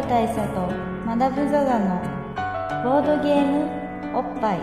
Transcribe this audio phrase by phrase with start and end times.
[0.00, 0.66] ル大佐と
[1.04, 2.00] マダム・ザ・ザの
[2.82, 4.58] ボードゲームおっぱい。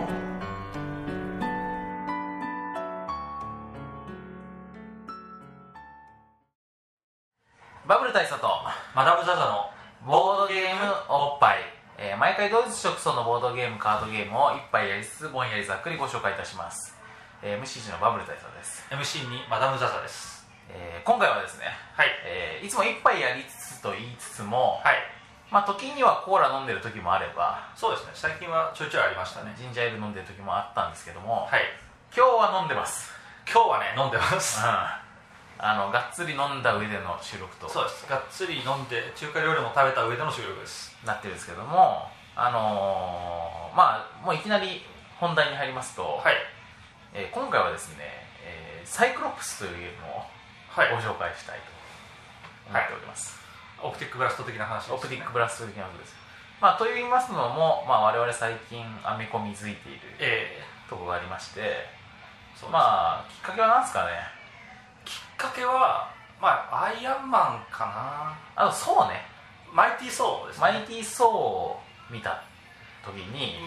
[7.86, 8.48] バブル大佐と
[8.96, 9.70] マダム・ザ・ザの
[10.04, 11.58] ボードゲームおっぱい、
[11.98, 16.96] えー毎回同日直送のボードゲームカードゲームを一杯やりつつぼんやりざっくりご紹介いたします、
[17.42, 18.84] えー、MCG のバブル大佐です。
[18.90, 20.48] MC にマダム・ザ・ザです。
[20.68, 22.08] えー今回はですね、はい。
[22.26, 25.17] えーいつも一杯やりつつと言いつつも、はい
[25.50, 28.10] まあ、時にはコーラ飲んでる時もあればそうですね。
[28.14, 29.54] 最近はちょいちょいありましたね。
[29.56, 31.62] ジンジャーエール飲んでる時もあったんですけども、はい。
[32.14, 33.12] 今日は飲んでます、
[33.50, 34.60] 今日はね飲んでます。
[34.60, 37.68] うん、あのがっつり飲んだ上での収録と。
[37.68, 38.06] そうです。
[38.08, 40.96] がっつり飲んで中華料理も食べた上での収録です。
[41.04, 44.82] なってるんですけどもあのーまあもういきなり
[45.18, 46.34] 本題に入りますと、はい。
[47.14, 48.04] えー今回はですね、
[48.44, 50.24] えーサイクロプスというゲームを
[50.68, 50.90] はい。
[50.92, 53.38] ご紹介したいと思っております、
[53.82, 56.16] オプティックブラスト的な話です、ね、オプティックブラスト的なことです。
[56.60, 61.86] まあと言いますのも、まあ、我々最近アメコミづいているえとこがありまして
[62.72, 64.10] まあきっかけは何ですかね？
[65.04, 68.64] きっかけはまあアイアンマンかな。
[68.64, 69.22] あとそうね。
[69.72, 70.60] マイティー・ソーですね。
[70.62, 72.42] マイティー・ソーを見た
[73.04, 73.58] 時に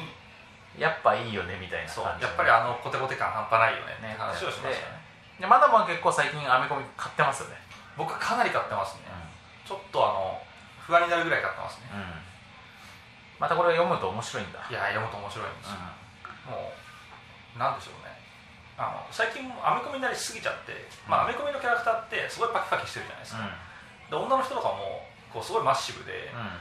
[0.75, 0.81] うん。
[0.81, 4.15] やっぱいいよねみたいな感じやっぱりあのコテコテ感半端ないよねね。
[4.17, 4.99] 話をしましたね。
[5.39, 7.55] でまだまだ結構最近アメコミ買ってますよね。
[7.95, 9.03] 僕かなり買ってますね。
[9.07, 9.30] う
[9.71, 10.35] ちょっとあの
[10.83, 11.87] 不安になるぐらい買ってますね。
[11.95, 12.03] ん、うん、
[13.39, 14.59] またこれを読むと面白いんだ。
[14.67, 15.79] いや読むと面白いんですよ、
[16.51, 16.75] うも
[17.55, 18.11] うなんでしょうね。
[18.75, 20.75] あの最近アメコミになりすぎちゃって、
[21.07, 23.55] まあ、アメコミのキャラクターってすごいパキパキしてるじゃないですか、ん。
[24.11, 26.59] で女の人とかもこうすごいマッシブで、うん。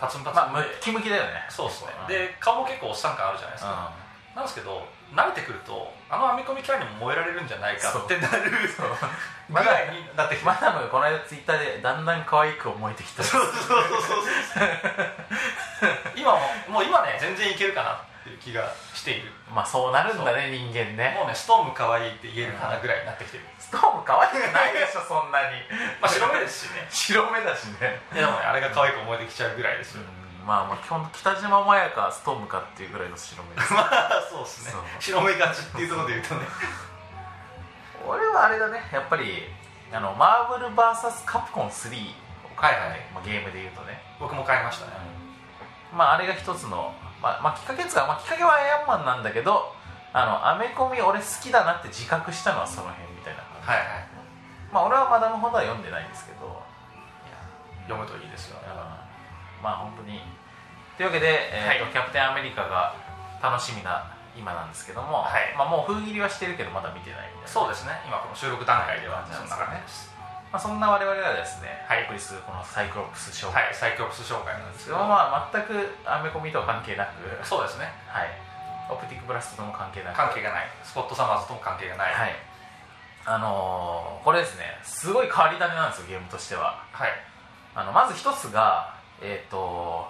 [0.00, 1.44] パツンパツまあムキムキだよね。
[1.52, 2.08] そうですね、うん。
[2.08, 3.92] で顔も結構おっさん感あるじゃないですか、
[4.32, 8.50] なんですけど慣れてくるとあのアメコミキャラにも燃えられるんじゃないかってなる。
[9.48, 13.22] ぐらいになってきてマダムこの間ツイッターでだんだん可愛く思えてきた。
[13.24, 14.68] そうそうそうそう
[16.16, 19.32] 今ももう今ね全然いけるかなっていう気がしている。
[19.52, 21.14] まあそうなるんだね人間ね。
[21.18, 25.58] もうねストーム可愛いって言えるかなぐらいになってきてる、ストーム可愛くないでしょそんなに。
[26.00, 26.86] まあ白目ですしね。
[26.90, 27.98] 白目だしね。
[28.14, 33.74] でもねあれが可愛く思えてきちゃうぐらいですよ、うんまあまあ基本北島麻也かストームかっていうぐらいの白目です。
[33.74, 34.80] まあそうですね。
[35.00, 36.46] 白目がちっていうところで言うとね。
[38.06, 38.88] 俺はあれだね。
[38.92, 39.52] やっぱり
[39.92, 42.10] あのマーブル VS カプコン3
[42.46, 44.92] を買ったね、まあ、ゲームで言うとね、僕も買いましたね。
[45.92, 49.74] まああれが一つの、まあ、まあきっかけですか、まあ、きっかけはアイアンマンなんだけど
[50.12, 53.86] あのアメコミ俺好きだなって自覚したのはその辺みたいな感じ、はいはい。
[54.70, 56.62] まあ俺はマダムほどは読んでないんですけど、
[57.88, 59.05] 読むといいですよね
[59.62, 60.20] まあ本当に。
[60.96, 61.92] というわけで、えーとはい。
[61.92, 62.94] キャプテンアメリカが
[63.42, 65.54] 楽しみな今なんですけども、はい。
[65.56, 67.48] まあ、もう封切りはしてるけどまだ見てないみたいな。
[67.48, 67.92] そうですね。
[68.06, 69.32] 今この収録段階でははい。
[69.32, 70.12] そんな感じです。
[70.52, 72.04] まあ、そんな我々がですね、はい。
[72.04, 73.64] お送りするこのサイクロプス紹介。
[73.64, 77.92] はいサイクロプス紹介なんですけど、まあ、全くアメコミとは関係なく、そうですね。
[78.08, 78.30] はい、
[78.88, 80.16] オプティックブラストとも関係なく。
[80.16, 80.68] 関係がない。
[80.84, 82.14] スコット・サマーズとも関係がない。
[82.14, 82.34] はい。
[83.26, 86.82] あのーこれですねすごい変わり種なんですよゲームとしては。
[86.92, 87.10] はい。
[87.74, 90.06] あのまず一つがえっ、と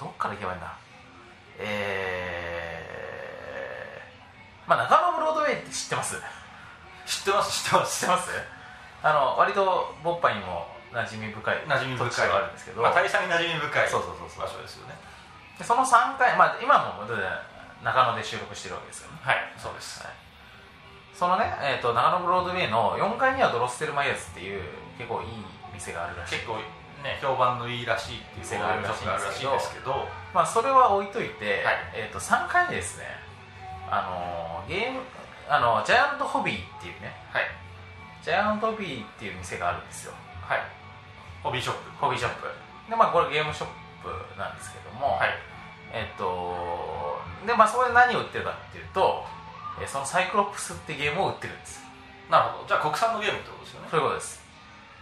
[0.00, 0.76] どっからいけばいいんだ？
[1.58, 6.16] えー、まあ中野ブロードウェイって知ってます？
[7.06, 8.00] 知ってます知ってます。
[8.00, 8.30] 知ってます？
[9.02, 12.30] あの割とボッパにも馴染み深い馴染み深い。
[12.30, 14.40] あるんですけど、まあ、大佐に馴染み深いそうそうそうそう。
[14.42, 14.94] 場所ですよね。
[15.58, 17.04] でその3回、まあ、今も
[17.82, 19.18] 中野で収録してるわけですよね。
[19.22, 20.12] はいそうです、はい
[21.18, 24.62] そのね、えー、と長野ブロードウェイの4階にはドロステルマイヤーズっていう
[24.96, 25.28] 結構いい
[25.74, 26.34] 店があるらしい。
[26.36, 26.58] 結構
[27.02, 27.18] ね。
[27.22, 31.74] 評判のいいらしいっていう店があるらしいんですけどまあそれは置いといて、はい。
[31.94, 33.04] えー、と3階にですね。
[33.90, 35.00] あのーゲーム
[35.48, 37.16] あのジャイアントホビーっていうね。
[37.32, 37.44] はい。
[38.22, 40.12] ジャイアントホビーっていう店があるんですよ。
[40.42, 40.60] はい。
[41.42, 41.90] ホビーショップ。
[41.98, 42.46] ホビーショップ。
[42.90, 43.68] でまあこれゲームショッ
[44.02, 45.30] プなんですけども、はい。
[45.92, 49.24] えっとでまあそこで何を売ってるかっていうと、
[49.80, 51.80] えーそのサイクロプスってゲームを売ってるんです
[52.28, 52.68] なるほど。
[52.68, 53.88] じゃあ国産のゲームってことですよね。
[53.90, 54.42] そういうことです、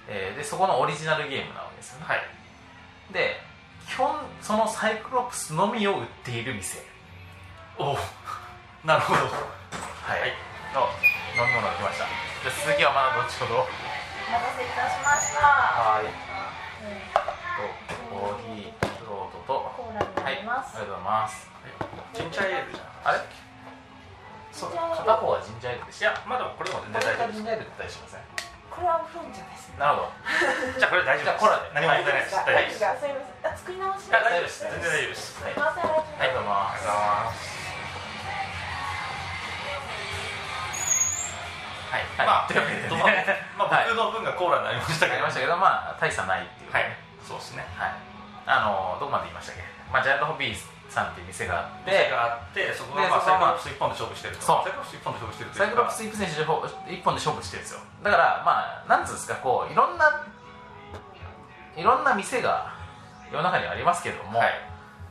[0.08, 2.06] えーでそこのオリジナルゲームなわけですよね。
[2.06, 2.20] はい。
[3.12, 3.41] で
[3.88, 6.79] 基本そのサイクロプスのみを売っている店。
[7.79, 7.99] おお
[8.85, 9.20] なるほど。
[9.23, 10.35] はい、はい。
[10.75, 10.88] の
[11.37, 12.05] 飲み物が来ました。
[12.05, 13.55] じゃあ続きはまだ後ほど？
[13.61, 15.41] お待たせいたしました。
[15.47, 16.06] はい。
[16.82, 19.73] えとコーヒーフロートと。
[19.73, 20.32] ーコーラになはい。
[20.35, 21.50] ありります、がとうございます。
[22.14, 22.87] ジンジャーエールじゃん。
[23.05, 23.19] あれ？
[24.53, 26.06] そう片方はジンジャーエールでした。
[26.06, 28.20] いやまだこれでも全然大丈夫ジンジャーエールって言ったりしません
[28.76, 29.81] これはフロンジャですね。
[29.81, 30.12] なるほど。
[30.76, 31.25] じゃあこれ大丈夫です。
[31.25, 31.73] じゃあコーラで。
[31.73, 32.37] 何も問題ないです。
[32.37, 32.44] はい。
[32.44, 32.76] 大丈夫です。
[32.76, 32.84] す。
[32.84, 33.17] いません。
[33.17, 34.12] あ作り直し。
[34.12, 34.61] 大丈夫です。
[34.61, 35.32] 全然大丈夫です。
[35.32, 35.55] すい。
[35.56, 36.52] ませんありがとうございありがとうござい。
[36.52, 37.56] ます
[41.87, 42.26] はい、はい。
[42.26, 43.40] まあ、というわけで。
[43.56, 46.84] まあ、僕の分がコーラになりましたけど、まあ大差ないっていうはい。
[46.84, 47.64] ね、そうですね。
[47.81, 47.93] はい。
[48.46, 54.43] あのどこまで言いましたっけ、まあ、ジャイアントホビーさんっていう店があってでがあってそこがまあサイクロプス一本で勝負してると。
[54.43, 54.65] そう。
[54.65, 57.81] サイクロプス一本で勝負してるサイクロプスイプ選手一本で勝負してるんですよ。
[58.03, 60.25] だからまあなんつうんですかこういろんな
[61.77, 62.73] いろんな店が
[63.31, 64.50] 世の中にはありますけれども、はい。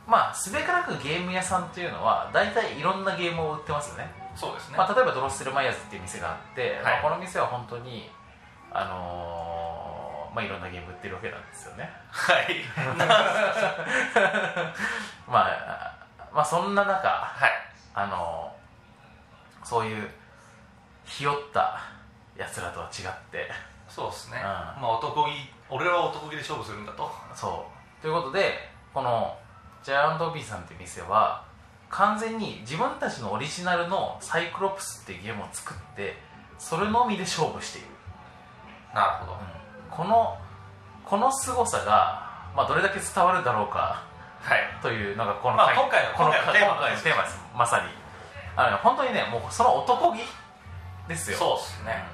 [0.06, 4.10] まあすべからくゲーム屋さんっていうのは大体いろんなゲームを売ってますよね。
[4.34, 4.76] そうですね。
[4.76, 6.82] まあ、例えばドロッセルマイヤーズっていう店があって、はい。
[6.82, 8.10] まあ、この店は本当に
[8.70, 9.85] あのー
[10.34, 11.90] まあいろんなゲーム売ってるわけなんですよね。
[12.10, 12.64] はい。
[15.28, 15.96] まあ
[16.32, 17.50] まあそんな中はい。
[17.94, 18.56] あのー
[19.66, 20.08] そういう
[21.04, 21.80] ひよった
[22.38, 23.50] やつらとは違って。
[23.88, 24.42] そうですね、うん。
[24.42, 25.30] まあ男気
[25.68, 27.10] 俺は男気で勝負するんだと。
[27.34, 27.66] そ
[27.98, 28.02] う。
[28.02, 29.36] ということでこの
[29.82, 31.44] ジャイアントビーさんっていう店は
[31.90, 36.14] 完全に自分たちのオリジナルのサイクロプスっていうゲームを作って
[36.58, 37.88] それのみで勝負している。
[38.94, 39.32] なるほど、
[39.90, 40.38] この
[41.04, 44.02] この凄さが、まあ、どれだけ伝わるだろうか。
[44.40, 44.82] はい。
[44.82, 47.84] というのがこの回まあ今回のこの今回のテーマですまさに。
[48.56, 50.20] あのね本当にねもうその男気
[51.08, 51.38] ですよ。
[51.38, 52.04] そうっすね。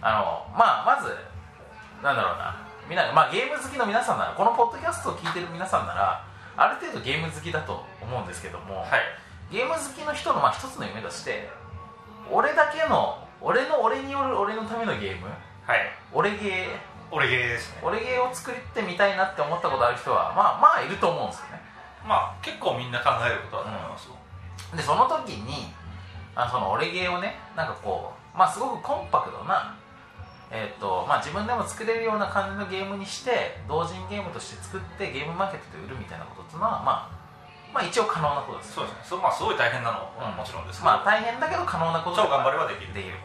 [0.00, 1.14] あのまあまず
[2.02, 2.56] なんだろうな。
[2.88, 6.24] みんな、まあ、ゲーム好きの皆さんならこのポッドキャストを聞いてる皆さんなら
[6.56, 8.88] ある程度ゲーム好きだと思うんですけども、はい。
[9.52, 11.50] ゲーム好きの人のまあ一つの夢として
[12.30, 15.28] 俺だけの俺の俺による俺のためのゲーム
[15.68, 15.80] はい。
[16.12, 16.66] 俺ゲー。
[17.12, 17.80] 俺ゲーですね。
[17.84, 21.60] 俺ゲーを作ってみたいなって思ったことある人はまあまあいると思うんですよね。
[22.08, 24.16] まあ結構みんな考えることだと思いますよ、
[24.74, 25.68] でその時に
[26.34, 29.76] あその俺ゲーをねなんかこうまあすごくコンパクトな
[30.50, 37.12] えーとまあ、自分でも作れるような感じのゲームにして同人ゲームとして作ってゲームマーケットで売るみたいなことっていうのは、まあ、
[37.74, 39.00] まあ一応可能なことですそうですね。
[39.04, 42.94] そうまあすごい大変なのはうんもちろんですけど、まあ大変だけど可能なこと超頑張ればできる。
[42.96, 43.20] できる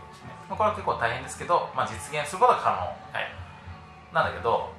[0.49, 2.77] まあ、これは結構大変ですけど、まあ、実現することは可能。
[3.11, 3.29] はい。
[4.13, 4.69] なんだけど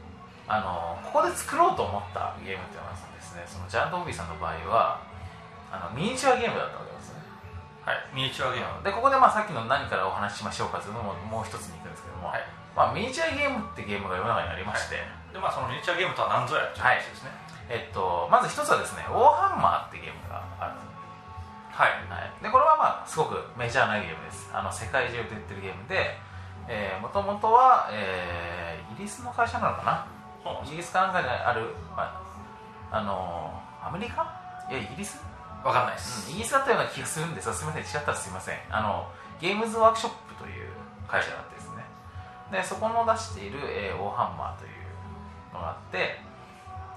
[0.47, 3.43] あのここで作ろうと思ったゲームっていうのはですね。
[3.47, 5.01] そのジャント・オビーさんの場合は
[5.73, 7.25] あのミニチュアゲームだったわけですね。
[7.83, 7.97] はい。
[8.15, 8.85] ミニチュアゲーム。
[8.85, 12.45] でここでまあさっきの何からお話ししましょうかというのももう一つに行くんですけども、はい。
[12.75, 14.99] まあ、ミニチュアゲームってゲームが世の中にありまして、
[15.33, 17.31] でまあそのミニチュアゲームとは何ぞやっていう話ですね。
[17.69, 20.21] えっと、まず一つはですねウォーハンマーってゲーム
[21.75, 21.91] はい。
[22.09, 24.49] はい、でこれはまあすごくメジャーなゲームです。
[24.55, 26.17] あの世界中で売ってるゲームで
[27.03, 30.06] もともとは、えーイギリスの会社なのか
[30.44, 30.62] な？
[30.65, 31.62] イギリスかなんかにある、
[31.97, 32.15] ま
[32.93, 33.50] あ、あの
[33.82, 34.23] アメリカ？
[34.71, 35.19] いやイギリス、
[35.65, 38.59] わかんないでうんす、イギリスだったような気がするんですがすみません違ったらすみません。
[38.70, 39.11] あの
[39.41, 40.70] ゲームズワークショップという
[41.09, 41.82] 会社があってですね。
[42.53, 44.70] でそこの出している、えー、オーハンマーという
[45.55, 46.20] のがあって、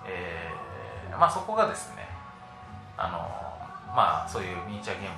[0.06, 2.08] えーまあ、そこがですね
[2.96, 3.57] あの
[3.96, 5.18] まあそういうミニチュアゲーム。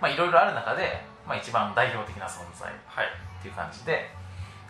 [0.00, 3.06] まあいろいろある中で、まあ、一番代表的な存在はい。
[3.40, 4.08] っていう感じで、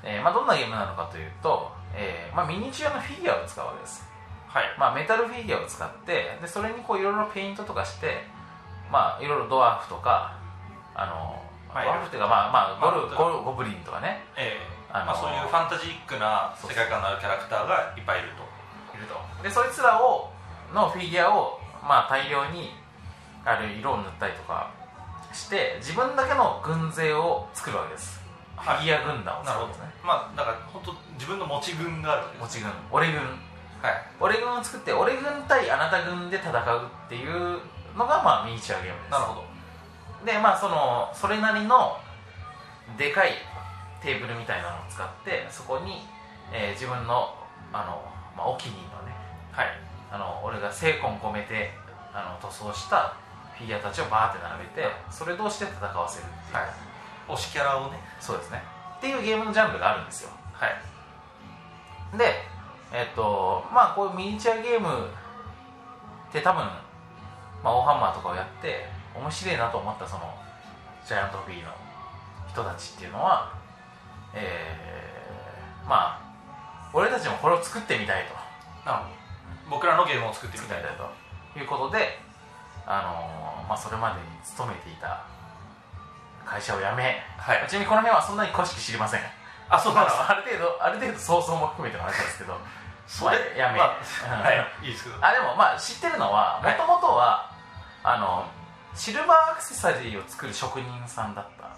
[0.03, 4.05] えーまあ、どんなゲームなのかというと、えーまあ、ミニチュアのフィギュアを使うわけです、
[4.49, 4.65] はい。
[4.79, 8.25] まあ、メタルフィギュアを使ってでそれにこういろいろペイントとかして
[8.91, 10.37] まあいろいろドワーフとか
[10.95, 11.39] あの、
[11.73, 14.25] はいドワーフっていうかまあまあゴル、まあゴルゴブリンとかね。
[14.37, 14.79] ええ。
[14.91, 18.97] あのまあ、そういうファンタジックな世界観のあるキャラクターがいっぱいいると。
[18.97, 19.21] いると。
[19.43, 20.33] でそいつらを
[20.73, 22.73] のフィギュアをまあ大量に
[23.49, 24.71] ある色を塗ったりとか
[25.33, 28.21] して自分だけの軍勢を作るわけです、
[28.57, 28.77] はい。
[28.77, 29.89] フィギュア軍団を作るんですね。
[30.05, 32.61] まあだから本当自分の持ち軍があるわけです。
[32.61, 32.73] 持ち軍。
[32.91, 33.21] 俺軍。
[33.21, 33.33] はい。
[34.21, 37.61] 俺軍を作って俺軍対あなた軍で戦うっていう
[37.97, 39.11] のがまあミニチュアゲームです。
[39.13, 39.45] なるほど。
[40.25, 41.97] でまあそのそれなりの
[42.97, 43.33] でかい
[44.03, 46.07] テーブルみたいなのを使ってそこに、
[46.53, 47.35] えー自分の
[47.73, 48.03] あの、
[48.37, 49.15] まあ、お気に入りのね
[49.53, 49.67] はい。
[50.11, 51.71] あの俺が精魂込めて
[52.15, 53.15] あの塗装した
[53.59, 57.37] フィギュアたちをバーって並べてそれ同士で戦わせるっていう、はい。
[57.37, 57.99] 推しキャラをね。
[58.21, 58.63] そうですね。
[58.97, 60.31] っていうゲームのジャンルがあるんですよ。
[60.53, 62.17] はい。
[62.17, 62.25] で
[62.93, 66.63] えっとまあこういうミニチュアゲームって多分、
[67.63, 70.35] まあ、オーハンマーとかをやって面白いなと思ったその
[71.07, 71.71] ジャイアントフィーの
[72.51, 73.53] 人たちっていうのは
[74.35, 78.39] えーまあ俺たちもこれを作ってみたいと。
[79.71, 81.09] 僕らのゲームを作ってみたい作ってみたい
[81.55, 82.19] ということで
[82.89, 85.23] あのーまあそれまでに勤めていた
[86.47, 87.67] 会社を辞めはい。
[87.69, 89.21] ちなみにこの辺はそんなに詳しく知りません。
[89.69, 92.57] あそうなんですある程度ある程度想像も含めての話ですけど
[93.07, 93.79] それまあやめ。
[93.79, 94.33] まうん。
[94.33, 94.67] あはい。
[94.83, 95.17] いいですけど。
[95.21, 96.77] あでもまあ知ってるのはもはい。
[96.79, 97.53] ともとは
[98.03, 98.47] あの
[98.95, 101.69] シルバーアクセサリーを作る職人さんだった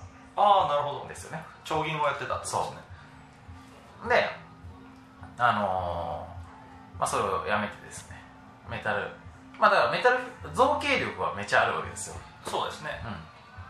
[0.41, 1.05] ああなるほど。
[1.07, 1.43] んですよね。
[1.65, 4.09] 丁銀をやってたってことですね。
[4.09, 4.31] で
[5.39, 8.17] あのーまあそれをやめてですね
[8.71, 9.09] メタル
[9.61, 10.19] まあだからメタル
[10.55, 12.91] 造形力はめちゃあるわけですよ、そうですね。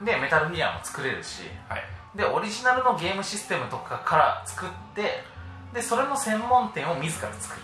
[0.00, 1.42] うん、でメタルフィギュアも作れるし。
[1.68, 1.82] はい。
[2.14, 5.23] でオリジナルのゲームシステムとかから作って
[5.73, 7.62] でそれの専門店を自ら作る。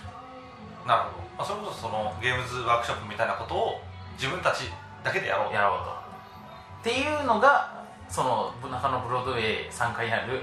[0.87, 3.81] なるほど、まあ、それこそそのゲームズワークショップみたいなことを
[4.15, 4.71] 自分たち
[5.03, 6.91] だけでやろうやろうと。
[6.91, 10.43] っていうのがその中野ブロードウェイ3階にある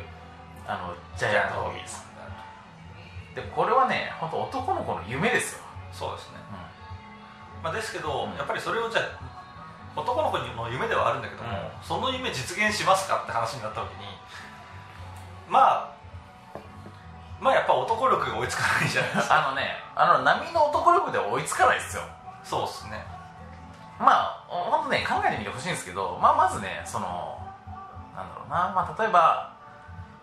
[0.67, 2.03] あのジャイアントホビーです
[3.35, 6.72] でこれはね本当男の子の夢ですよ、そうですね、う
[7.63, 8.35] まあ、ですけど、うん。
[8.35, 9.19] やっぱりそれをじゃあ
[9.95, 11.55] 男の子の夢ではあるんだけども、うん。
[11.81, 14.05] その夢実現しますかって話になった時に
[15.47, 15.93] まあ
[17.39, 19.35] まあやっぱ男力が追いつかないじゃないですか。
[19.35, 22.03] んあのねあの波の男力では追いつかないですよ。
[22.43, 23.05] そうですね。
[23.99, 27.39] まあ本当ね考えてみてほしいんですけど、まあ、まずねその
[28.15, 29.53] なんだろうな、まあ、例えば、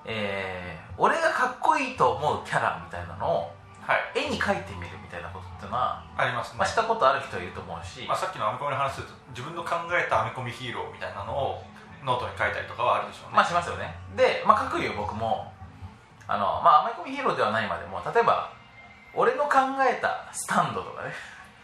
[0.05, 4.27] えー俺がかっこいいと思うキャラみたいなのをはい。
[4.27, 11.61] 絵に描いてみるみたいなことっていうのは、ありますね、まあ、したことある人いると思うし、まあ、さっきのアメコミの話すると自分の考えたアメコミヒーローみたいなのを
[12.01, 13.93] ノートに書いたりとかはあるでしょうね、まあしますよね。
[14.17, 15.53] で、まあ、かくいう僕も
[16.25, 18.57] あの、まあ、アメコミヒーローではないまでも例えば
[19.13, 21.13] 俺の考えたスタンドとかね。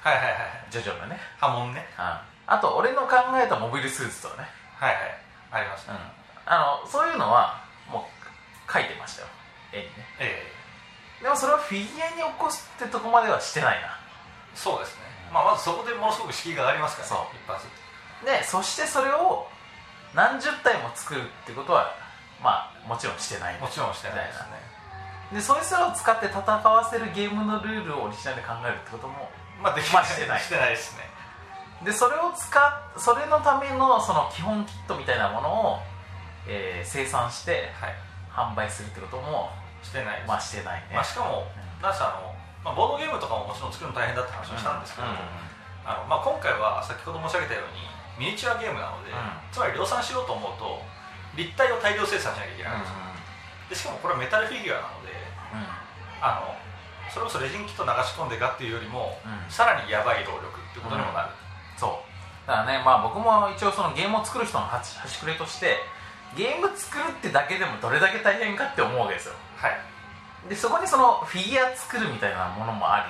[0.04, 1.82] はいはいはいジョジョのね、波紋ね。
[1.98, 5.02] うん、あと俺の考えたモビルスーツとかね、はいはい。
[5.50, 7.58] ありますね、うん、あのそういうのは
[7.90, 9.28] もう描いてましたよ。
[9.72, 9.90] 絵にね。
[10.20, 10.55] ええ
[11.22, 13.98] でもそれをフィギュアに起こすってとこまではしてないな。
[14.54, 17.36] そうですね、まあ、まずそこでものすごく敷居が上がりますからねそう。
[17.36, 17.66] 一発。
[18.24, 19.48] でそしてそれを
[20.14, 21.92] 何十体も作るってことは
[22.42, 23.58] まあもちろんしてない。
[23.58, 24.60] もちろんしてないですね。
[25.32, 29.30] でそいつらを使って戦わせるゲームのルールをオリジナルで考えるってことも
[29.62, 30.40] まあできまあしてない。
[30.40, 31.04] してないですね。
[31.84, 35.78] でそれを使っそれのためのその基本キットみたいなものを、
[36.48, 37.94] えー生産してはい。
[38.36, 39.48] 販売するってことも
[39.86, 41.82] してないまあしてないね、まあ、しかもうん。
[41.82, 42.34] なんせあの、
[42.66, 45.14] まあ、ボードゲームとかももちろん作るの大変だって話をしたんですけど、うん
[45.86, 47.86] あのまあ、今回は先ほど申し上げたように
[48.18, 49.18] ミニチュアゲームなので、うん。
[49.54, 50.82] つまり量産しようと思うと
[51.38, 52.96] 立体を大量生産しなきゃいけないんですよ、
[53.70, 55.14] でしかもこれはメタルフィギュアなので
[55.54, 55.66] うん。
[56.18, 56.56] あの
[57.12, 59.46] それこそレジンキット流し込んでかっていうよりも、うん。
[59.46, 61.30] さらにやばい労力ってことにもなる、
[61.78, 62.06] そう。
[62.46, 65.78] だからねまあ僕も一応そのゲームを作る人の端端くれとして
[66.36, 70.48] ゲーム作るってだけでもどれだけ大変かって思うわけですよはい。
[70.48, 73.08] でそこにそのフィギュア作るみたいなものもあ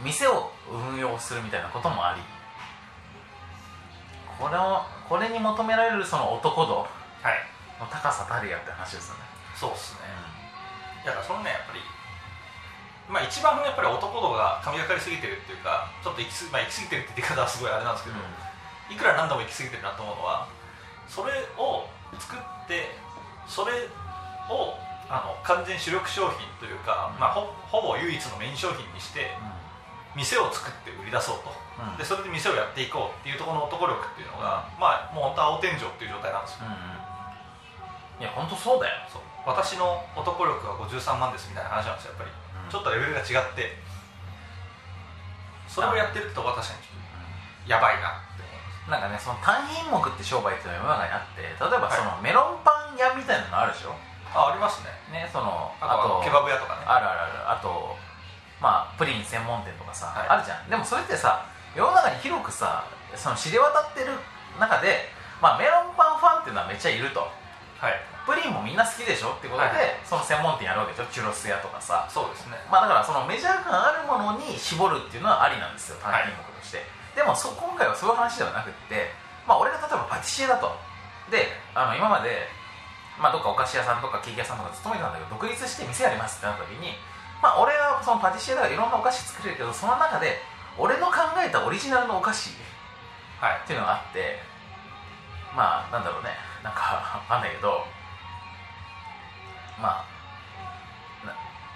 [0.00, 2.22] り店を運用するみたいなこともあり。
[4.38, 6.86] これをこれに求められるその男度は
[7.30, 7.50] い。
[7.80, 9.24] の高さたるやって話ですよね、
[9.56, 10.04] そうっすね。
[11.04, 11.80] だからそのねやっぱり
[13.08, 18.16] まあ一番やっぱり男度が神がかりすぎてるっていうかちょっと行き過ぎ,、まあ、行き過ぎてるって言い方はすごいあれなんですけど、
[18.92, 20.46] いくら何度も行き過ぎてるなと思うのは
[21.08, 21.88] それを
[22.20, 22.92] 作って
[23.48, 23.88] それ
[24.50, 24.74] を
[25.08, 29.30] あの完全主力商品というか、まあ、ほほぼ唯一のメイン商品にして
[30.14, 31.54] 店を作って売り出そうと。
[31.78, 31.92] うん。
[31.92, 36.66] うんでそれで店をやっていこうっていうところの男力っていうのが、まあもう本当青天井っていう状態なんですよ。
[36.66, 37.00] うんうん
[38.20, 39.22] いや本当そうだよ、そう。
[39.48, 42.30] 私の男力は53万ですみたいな話なんですよやっぱり。
[42.68, 43.80] ちょっとレベルが違って。
[45.66, 48.42] それをやってるってとこは確かにやばいなって
[48.90, 51.40] なんかねその単品目って商売っていうのが世の中にあって。
[51.40, 53.94] 例えばそのメロンパン屋みたいなのあるでしょ？
[54.34, 54.90] あありますね。
[55.12, 56.84] ねそのあとケバブ屋とかね。
[56.86, 57.50] あるあるある。
[57.50, 57.96] あと
[58.60, 60.28] まあプリン専門店とかさ、はい。
[60.28, 60.70] あるじゃん。
[60.70, 62.84] でもそれってさ世の中に広くさ
[63.14, 64.12] その知れ渡ってる
[64.58, 65.10] 中で、
[65.42, 67.20] まあ、メロンパンファンっていうのはめっちゃいると。
[67.80, 67.96] はい。
[68.26, 71.06] プリンもみんな好きでしょってことで、はいその専門店やるわけでしょ。
[71.10, 72.06] チュロス屋とかさ。
[72.10, 72.60] そうですね。
[72.70, 75.98] まあだからそのメジャー感あるものに絞るっていうのはありなんですよ。
[75.98, 76.84] 単品目として、
[77.16, 79.10] でもそ今回はそういう話ではなくって
[79.48, 80.76] まあ俺が例えばパティシエだと。
[81.30, 82.46] であの今まで
[83.20, 86.96] まあどっかお菓子屋さんとかケーキ屋さんとか勤めてたんだけど独立して店やりますってなった時に
[87.42, 90.40] まあ俺はそのパティシエだからいろんなお菓子作れるけどその中で
[90.78, 92.50] 俺の考えたオリジナルのお菓子
[93.40, 93.60] はい。
[93.64, 94.40] っていうのがあって
[95.56, 96.30] まあなんだろうね。
[96.62, 97.84] なんかわかんないけど
[99.80, 100.20] まあ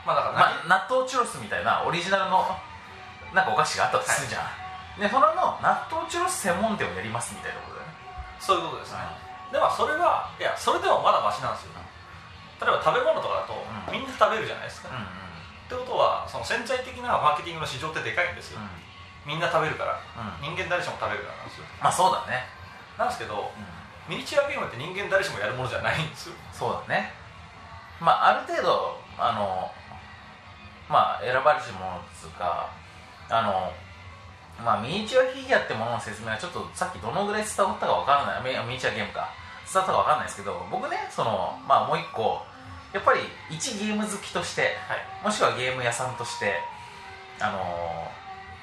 [0.05, 2.45] まあだからまあ、納豆チュロスみたいなオリジナルの
[3.33, 7.95] なんかお菓子があったとするじゃん、でそれの納豆チュロス専門店をやりますみたいなことだよね、
[8.39, 9.24] そういうことですね
[9.55, 11.79] でもそれはいやそれでもまだマシなんですよ。
[12.59, 13.95] 例えば食べ物とかだと、うん。
[13.95, 15.07] みんな食べるじゃないですか、うん
[15.65, 19.33] ってことはその潜在的なマーケティングの市場ってでかいんですよ、うん。
[19.33, 19.97] みんな食べるから。
[19.97, 20.53] うん。
[20.53, 21.65] 人間誰しも食べるからなんですよ。
[21.81, 22.45] まあそうだね、
[22.99, 26.35] なんですけどうん、ミニチュアゲームって人間誰しもやるものじゃないんですよ。
[26.53, 27.15] そうだね。
[28.03, 29.73] まあある程度あの
[30.91, 32.69] まあ選ばれしものっつうか
[33.31, 33.73] あの
[34.61, 38.53] まあミニチュアフィギュアってものの説明はちょっとさっきどのぐらい伝わったかわからない。
[38.53, 39.33] ミミニチュアゲームか
[39.67, 42.43] 伝わったかわかんないですけど僕ねそのまあもう一個
[42.93, 45.25] やっぱり一ゲーム好きとしてはい。
[45.25, 46.55] もしくはゲーム屋さんとして
[47.41, 47.59] あの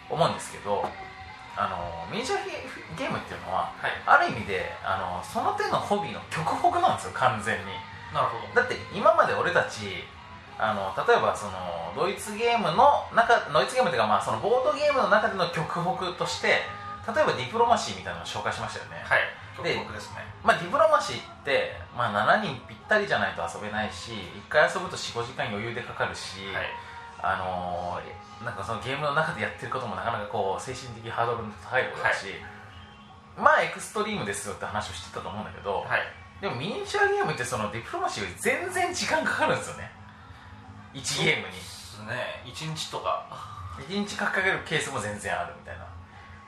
[0.10, 0.86] 思うんですけど
[1.58, 3.92] あのミニチュアゲームっていうのははい。
[4.06, 7.66] ある意味であのその手のホビーの極北なんですよ完全に。
[8.14, 8.62] なるほど。
[8.62, 10.08] だって今まで俺たち
[10.62, 16.62] あの例えばそのドイツゲームの中ドイツゲームっていうか、まあ、そのボードゲームの中での極北として
[17.02, 19.76] 例えばディプロマシーみたいなのを紹介しましたよね、はいで
[20.14, 20.24] ね。
[20.44, 26.66] まあ、ディプロマシーって、まあ、7人ぴったりじゃないと遊べないし1回遊ぶと4、5時間余裕でかかるし、はい。
[27.22, 32.26] あのーなんかそのゲームの中でやってることもなかなかこう精神的ハードルの高いことだし、
[33.38, 36.02] まあエクストリームですよって話をしてたと思うんだけど、はい。
[36.42, 39.92] でもミニチュアゲームってそのディプロマシーより全然時間かかるんですよね。
[40.96, 41.54] 1ゲームに。
[42.10, 42.42] ね。
[42.46, 43.28] 1日とか。
[43.78, 45.86] 1日かかるケースも全然あるみたいな。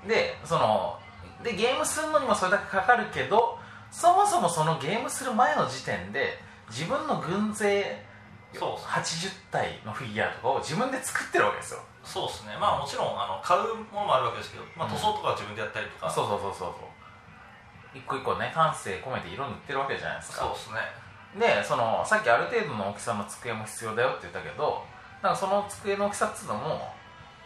[0.07, 1.00] でその
[1.43, 3.59] でゲームするのにもそれだけかかるけど
[3.91, 8.03] そもそもそのゲームする前の時点で自分の軍勢
[8.53, 11.81] そうです80体のフィギュアとかを自分で作ってるわけですよ。
[12.03, 12.53] そうですね。
[12.59, 17.97] まあもちろんあの買うものもあるわけですけど、まあ、塗装とかは自分でやったりとか、そうそうそうそうそう。
[17.97, 20.45] 一個一個ね感性込めて色塗ってるわけじゃないですか。
[20.45, 21.03] そうですね。
[21.39, 24.83] でそのさっきある程度の大きさの机も必要だよって言ったけど
[25.23, 26.93] なんかその机の大きさっつうのも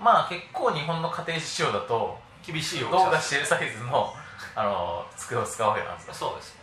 [0.01, 2.17] まあ結構日本の家庭仕様だと
[2.51, 4.13] 厳しい大してるサイズの
[4.55, 6.13] あの机を使うわけなんですよ。
[6.13, 6.57] そうです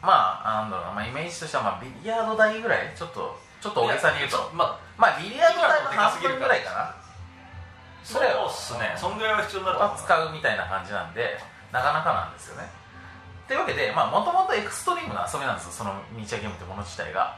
[0.00, 2.94] まあなんだろうな、まあ、イメージとしては、まあ、ビリヤード台ぐらい？
[2.96, 4.50] ちょっとちょっと大げさに言うと。
[4.54, 6.94] まあまあビリヤード台の半分ぐらいかな。
[8.02, 8.94] そうれをですね。
[8.96, 11.38] そんぐらいは必要になるとは思います使うみたいな感じなんで
[11.70, 12.70] なかなかなんですよね。
[13.46, 15.72] というわけでもともとエクストリームな遊びなんですよ。
[15.72, 17.36] そのミニチュアゲームってもの自体が。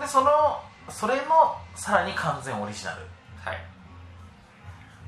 [0.00, 3.08] でそのそれのさらに完全オリジナル。
[3.44, 3.56] はい。
[3.56, 3.79] まあ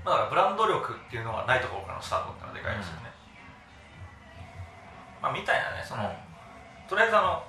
[0.04, 3.10] だからブランド力っていうのがないところからのスタートっていうのはでかいですよね、
[5.22, 6.10] まあみたいなねその、
[6.90, 7.42] とりあえずあの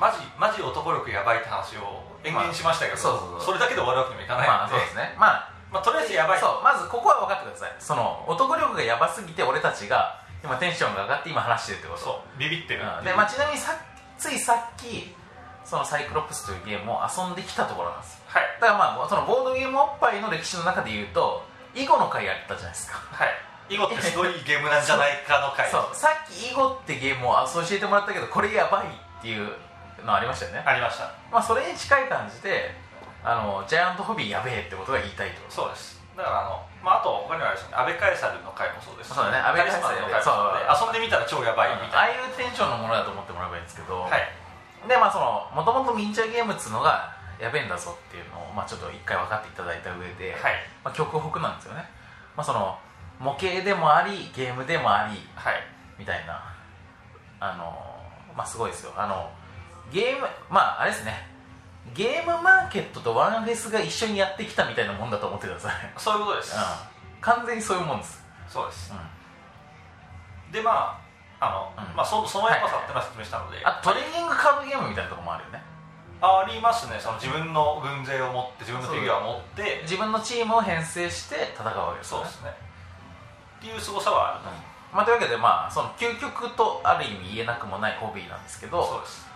[0.00, 5.14] マジマジ男力やばいって話を延々しましたけど、まあそれだけで終わるわけにもいかないまあので、そうですね。
[5.18, 6.40] まあまあ、とりあえずやばい。
[6.40, 12.00] そうまずここは分かってくださいその男力がやばすぎて俺たちが今テンションが上がって今話してるってこと。
[12.00, 13.02] そうビビってるう。
[13.02, 13.04] ん。
[13.04, 13.76] で、まあ、ちなみにさ
[14.18, 15.14] ついさっき
[15.64, 18.42] そのサイクロプスというゲームを遊んできたところなんですはい。
[18.60, 22.98] だからまあそのボードゲームおっぱいの歴史の中で言うと囲碁の回やったじゃないですか。
[23.10, 23.74] はい。
[23.74, 25.70] 囲碁ってすごいゲームなんじゃないかの回。
[25.70, 25.94] そう。
[25.94, 29.48] さっき囲碁ってゲームを教えてもらったけどこれやばいっていう
[30.04, 31.14] のありましたよね、ありました。
[31.30, 32.74] まあ、それに近い感じで
[33.24, 35.40] あのジャイアントホビーやべえってことが言いたいと。
[35.48, 36.02] そうです。
[36.16, 39.08] だからあの、まあ、あと他にはあれですね安倍カエサルの回もそうです。
[39.08, 39.38] しそうだね。
[39.38, 44.28] 安倍カエサルの回もそうで遊んでみたら超やばいみあたいあいうテンションのものだと思ってもらえばいいんですけど、なはい。
[44.84, 50.54] でまあそのもともとミニチュアゲームっつうのがやべえんだぞっていうのを、まあ、ちょっと一回分かっていただいた上で、はい。
[50.84, 51.84] まあ、極北なんですよね、
[52.36, 52.78] まあ、その
[53.18, 55.54] 模型でもありゲームでもありはい。
[55.98, 56.52] みたいな。
[57.42, 57.74] あの
[58.36, 58.92] まあすごいですよ。
[58.96, 59.28] あの
[59.92, 61.26] ゲームまああれですね。
[61.92, 66.54] ゲームマーケットとワンフェスが一緒にやってきたみたいなもんだと思ってください、うん、そういうことです、
[67.20, 68.94] 完全にそういうもんです、そうです。
[68.94, 70.96] うん、でま
[71.40, 71.96] ああの、うん。
[71.96, 75.60] まあ、そそのやばさっていうのは説明したので、あトレーニングカードゲームみたいなところもあるよね
[76.22, 77.00] ありますね。
[77.00, 79.80] その自分の軍勢を持って自分のフィギュアを持って。
[79.82, 82.24] 自分のチームを編成して戦うわけですよね。
[82.24, 82.54] そうですね。
[83.58, 84.50] っていう凄さはあると、
[84.94, 89.26] まあ、というわけで、まあ、その究極とある意味言えなくもないホビーなんですけどそうです。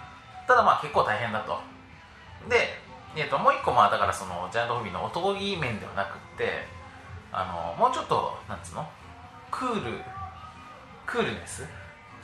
[0.46, 1.59] ただまあ結構大変だと。
[2.49, 2.79] で、
[3.16, 6.68] えー、ともう一個まあだからそのジャイアントホビーの男気面ではなくって
[7.33, 8.88] あのもうちょっとなんつうの？
[9.51, 10.03] クール
[11.07, 11.64] クールネス、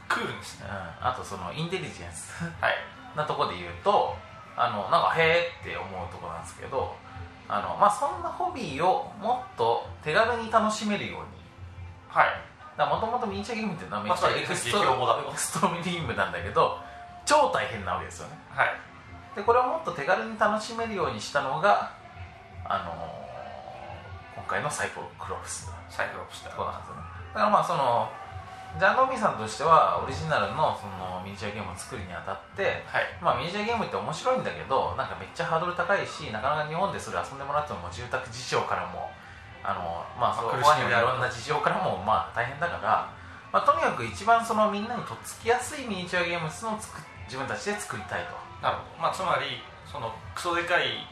[0.08, 0.66] クールですね。
[1.00, 2.44] うん、あとそのインテリジェンス？
[2.60, 2.74] はい。
[3.16, 4.14] なとこで言うと
[4.56, 6.94] あのなんかへえって思うとこなんですけど
[7.48, 11.26] あの、まあ、そんなホビーをもっと手軽に楽しめるように。
[12.08, 12.26] はい。
[12.78, 14.78] もともとミニチュアゲームっていうのはめっちゃエクスト
[15.84, 16.78] リームなんだけど
[17.26, 18.38] 超大変なわけですよね。
[18.48, 18.68] はい。
[19.36, 21.92] でこれをもっと手軽に楽しめるようにしたのが
[22.64, 23.22] あのー
[24.34, 25.70] 今回のサイコクロプス。
[25.88, 26.50] サイクロプスだ。
[26.56, 27.02] そうなんですよね。
[27.34, 28.10] だからまあその
[28.78, 33.04] ジャン・ロビーさんとしてはオリジナルのそのミニチュアゲームを作るにあたってはい。
[33.20, 39.12] まあ、ミニチュアゲームって面白いんだけどなんかめっちゃハードル高いしなかなか日本でそれ遊んでもらっても住宅事情からも
[39.62, 43.08] あの、まあ、そこにはいろんな事情からもまあ大変だから、
[43.52, 48.36] まあ、とにかく一番そのみんなにとっつきやすいミニチュアゲームを作っ自分たちで作りたいと。
[48.60, 51.08] なるほど、まあ、つまりそのクソでかい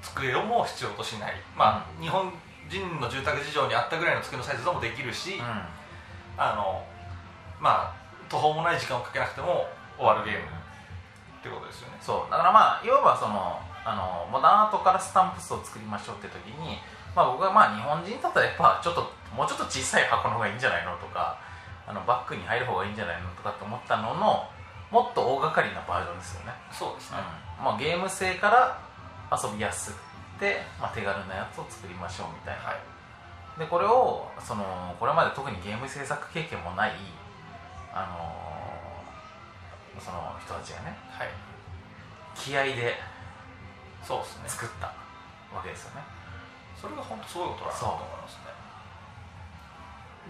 [0.00, 2.32] 机をも必要としない、まあ日本
[2.68, 5.44] 人の住宅事情に合ったぐらいの机のサイズでもできるし、うん。
[6.40, 6.84] あの
[7.60, 7.94] まあ
[8.28, 11.98] 途方もない時間をかけなくても終わるゲームってことですよね。
[12.00, 12.30] そう。
[12.30, 16.78] だからまあいわばそのあのモダンアートからスタンプスを作りましょうって時に、
[17.16, 19.00] まあ、僕はまあ日本人だったらやっぱちょっと
[19.34, 21.38] もうちょっと小さい箱の方がいいんじゃないのとか
[21.86, 24.44] あのバッグに入る方がいいんじゃないのとかって思ったのの
[24.90, 26.52] もっと大掛かりなバージョンですよね。
[26.72, 27.18] そうですね、
[27.58, 27.64] うん。
[27.64, 28.78] まあ、ゲーム性から
[29.32, 29.96] 遊びやすく
[30.40, 32.80] て、まあ、手軽なやつを作りましょうみたいな、はい。
[33.58, 36.92] でこれをそのこれまで特にゲーム制作経験もない、
[37.98, 41.28] あのーその人たちがねはい。
[42.36, 42.94] 気合で
[44.06, 44.44] そうですね。
[44.46, 44.86] 作った
[45.50, 46.02] わけですよね。
[46.80, 48.40] それが本当すごいことだなと思いますね。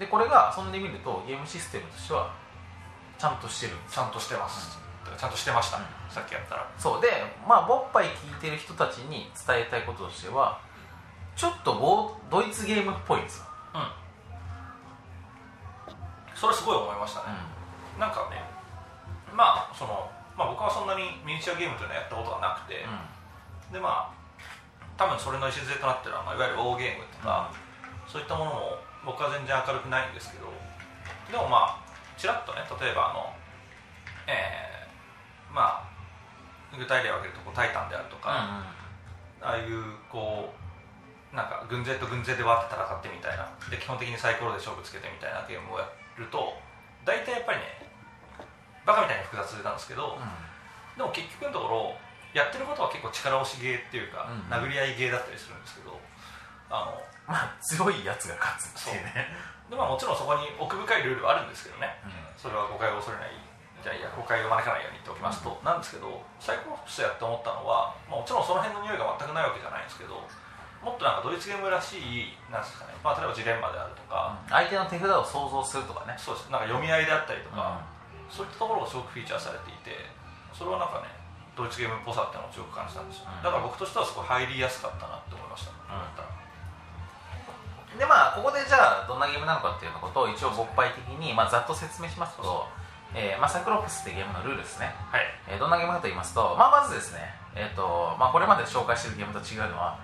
[0.00, 2.32] でこれがそんで見るとゲームシステムとしては
[3.18, 3.74] ちゃんとしてる。
[3.90, 5.84] ちゃんとしてます、だからちゃんとしてました、うん。
[6.08, 6.66] さっきやったら。
[6.78, 7.02] そう。
[7.02, 7.08] で
[7.46, 10.60] まあボッパイ聞いてる人たちに伝えたいこととしては
[11.36, 13.90] ちょっとドイツゲームっぽいんですよ、うん。
[16.34, 17.57] それすごい思いましたね、う
[17.98, 18.40] なんかね
[19.34, 22.86] まあその、まあ、僕はそんなにミニチュアゲームというのはやったことがなくて、
[23.70, 23.74] ん。
[23.74, 24.14] でまあ
[24.96, 27.54] 多分それの礎となってるのは、まあ、いわゆる大ゲームとか、
[28.08, 30.50] そういったものも僕は全然明るくないんですけど
[31.30, 31.84] でもまあ
[32.18, 33.30] ちらっとね例えばあの
[34.26, 38.60] えーまあ具体例を挙げるとこう「タイタン」であるとか、
[39.40, 40.52] ああいうこ
[41.32, 46.56] うなんか軍勢と軍勢でわーって戦ってみたいなで基本的にサイコロで勝負つけてみたいなゲームをやると
[47.04, 47.87] 大体やっぱりね
[48.88, 50.16] バカみたいに複雑なんですけど、
[50.96, 51.92] でも結局のところ
[52.32, 54.48] やってることは結構力押しゲーっていうか、うん。
[54.48, 55.92] 殴り合いゲーだったりするんですけど
[56.72, 56.96] あの
[57.28, 59.28] まあ強いやつが勝つっていうね。
[59.68, 62.00] で、まあ、もちろんそこに奥深いルールはあるんですけどね。
[62.40, 63.36] それは誤解を恐れない。
[63.84, 70.18] じゃあいや誤解を招かないように言っておきますと、なんですけどサイコロプスやって思ったのは、まあ、もちろんその辺の匂いが全くないわけじゃないんですけど
[70.82, 76.14] もっとなんかドイツゲームらしいなんですかね、まあ、例えばジレンマであるとか、相手の手札を想像するとかね。
[76.18, 76.50] そうです。
[76.50, 77.82] なんか読み合いであったりとか、
[78.30, 79.90] そういったところがすごくフィーチャーされていて
[80.52, 81.08] それはなんかね
[81.56, 83.42] ドイツゲームっぽさっていうのを強く感じたんですよ、うん。
[83.42, 85.76] だから僕としてはすごい入りやすかったなって思いました、う
[87.96, 87.98] ん。
[87.98, 92.68] でまあここでじゃあどんなゲームなのかっていうことを一応勃発的に、まあ、ざっと説明しますと、
[93.10, 95.26] えーまあ、サイクロプスってゲームのルールですね、はい。
[95.48, 99.98] えーどんなゲームかと言いますと、まあ、まずですね、えーとまあ、これまで紹介しているゲームと違うのは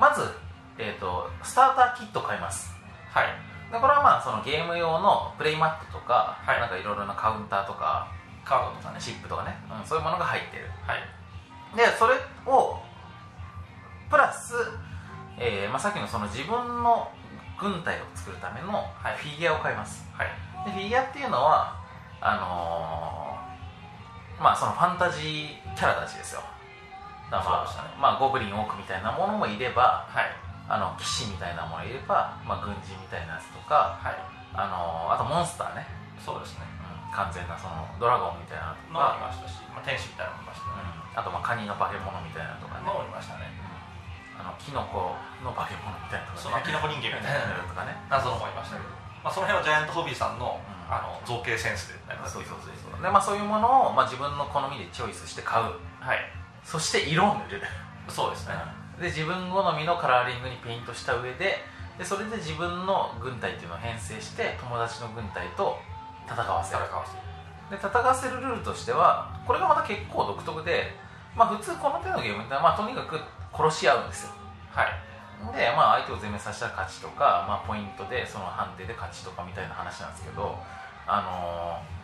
[0.00, 0.34] まず、
[0.78, 2.74] えー、とスターターキットを買います。
[3.14, 3.26] はい
[3.72, 6.60] でこれはまあそのゲーム用のプレイマップとか、はい。
[6.60, 8.06] なんかいろいろなカウンターとか
[8.44, 9.00] カードとかね。
[9.00, 10.70] シップとかね、うんそういうものが入ってる。
[10.86, 11.02] はい。
[11.76, 12.14] でそれ
[12.46, 12.78] を
[14.08, 14.54] プラス、
[15.36, 17.10] えーまあ、さっきのその自分の
[17.58, 19.16] 軍隊を作るためのはい。
[19.16, 20.28] フィギュアを買います、はい。
[20.64, 21.76] でフィギュアっていうのは
[22.20, 26.42] あのーまあそのファンタジーキャラたちですよ。
[27.30, 27.70] だからまあね。
[27.98, 34.18] まあ、ゴブリンオークみたいなものもいればはいあの騎士みたいなものいれば、まあ、軍人みたいなやつとか、はい。
[34.56, 35.86] あのーあとモンスターね、
[36.18, 36.66] そうですね。
[37.06, 37.14] うん。
[37.14, 41.20] 完全なそのドラゴンみたいなのとのもいか、ましたし、まあ、天使みたいなのもいましたね、うん。
[41.20, 43.46] あとまあカニの化け物みたいなのとかね、のもいましたね。
[44.36, 46.42] あのキノコの化け物みたいなとかね。
[46.42, 47.94] そのキノコ人間みたいなとかね。
[48.10, 48.90] 謎のもいましたけど、
[49.22, 50.90] まあ、その辺はジャイアントホビーさんの,、うん。
[50.90, 52.82] あの造形センスで成りそう立っている。
[52.82, 55.78] そうそうそうで、まあ、そういうものを、まあ、自分の好みでチョイスして買う。
[56.02, 56.18] はい。
[56.64, 57.62] そして色を塗る。
[58.08, 58.54] そうですね、
[59.00, 61.60] で自分好みのカラーリングにペイントした上で
[61.98, 65.78] でそれで自分の軍隊っていうのを編成して友達の軍隊と
[66.26, 66.84] 戦わせる。
[66.84, 67.16] 戦わせ
[67.74, 70.92] で戦わせるルールとしてはこれがまた結構独特で、
[71.34, 73.18] まあ、普通この手のゲームってのは、まあ、とにかく
[73.52, 74.32] 殺し合うんですよ。
[74.70, 74.86] はい。
[75.56, 80.56] で、まあ、相手を全滅させたら勝ちとか、まあ、ポイントでその判定で勝ちとかみたいな話なんですけど
[81.06, 81.96] あのー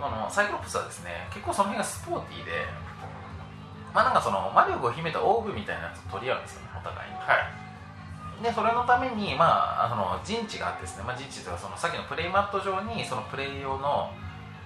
[0.00, 2.50] あのサイクロプスはですね結構その辺がスポーティーで
[3.94, 7.16] まあなんかその魔力を秘めたオーブみたいなやつを取り合うんですよねお互いに。
[7.16, 8.42] はい。
[8.42, 9.46] でそれのために、ま
[9.80, 14.10] あ、あの陣地があってですね、まあ、陣地というかそのさっきのプレイマット上にそのプレイ用の,、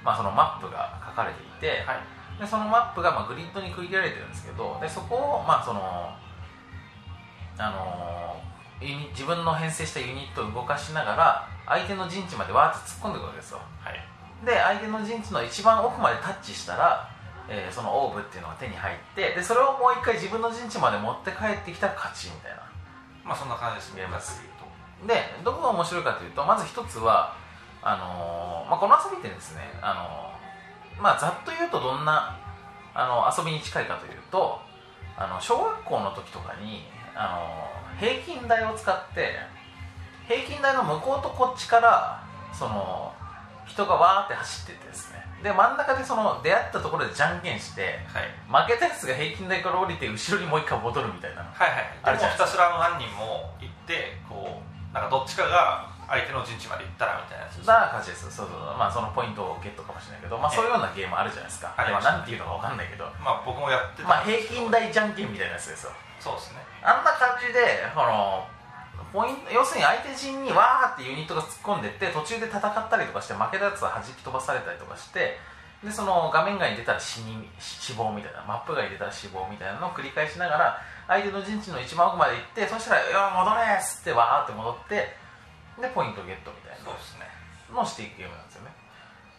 [0.03, 2.01] まあそのマップが書かれていて、はい。
[2.41, 6.09] でそのマップがまあグリッドに区切られてるんですけどでそこを、まあその
[7.59, 8.41] あの
[8.81, 13.61] 自分の編成したユニットを動かしながら相手の陣地までわーって突っ込んでいくわけですよ。
[13.81, 14.01] はい。
[14.47, 17.11] で相手の陣地の一番奥までタッチしたら、
[17.49, 22.63] えーそのオーブっていうのが手に入ってでそれをもう一回自分の陣地まで持って帰ってきたら勝ちみたいな。
[23.25, 24.07] まあそんな感じですね。
[25.07, 27.37] でどこが面白いかというとまず一つは
[27.83, 32.37] あのーまあ、この遊びってですね、あのーまあ、ざっと言うとどんな
[32.95, 34.59] あの遊びに近いかというと
[35.17, 36.83] あの小学校の時とかに、
[37.15, 39.35] あのー平均台を使って
[40.29, 43.13] 平均台の向こうとこっちからその
[43.69, 45.23] 人がわーって走ってってですね。
[45.43, 48.67] で真ん中でその出会ったところでじゃんけんしてはい。
[48.67, 51.93] 負けたやつが平均台から降りて後ろにもう一回戻るみたいなはいはい。
[52.03, 65.93] であるじゃないもひたすら何人も行ってこうなんかどっちかが相手の陣地まで行ったらみたいなやつな感じですそうそうまあそのポイントをゲットかもしれないけど、まあ、そういうようなゲームあるじゃないですか、ありまあ、ましたなんていうのかわかんないけど、まあ僕もやってたまあ、平均台じゃんけんみたいなやつですよ。
[66.19, 66.65] そうですね。
[66.81, 68.49] あんな感じでこの
[69.13, 75.39] ポイント要するに相手陣にわーってユニットが突っ込んでって途中で戦ったりとかして負けたやつは弾き飛ばされたりとかして
[75.83, 85.17] でその画面外に出たら死に死亡みたいなマップ外に出たら死亡みたいなのを繰り返しながら相手の陣地の一番奥まで行ってそしたら「よ戻れ!」っつってわーって戻って
[85.81, 86.85] でポイントゲットみたいな
[87.75, 88.73] のをしていくゲームなんですよね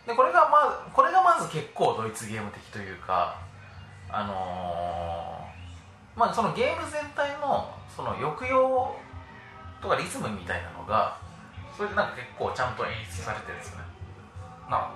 [0.08, 3.36] でこれがまずこれがまず結構ドイツゲーム的というか
[4.10, 8.94] あのーまあ、そのゲーム全体のその抑揚
[9.82, 11.18] とかリズムみたいなのが
[11.76, 13.86] それでなんか結構ちゃんと演出されてるんですよね。
[14.70, 14.92] な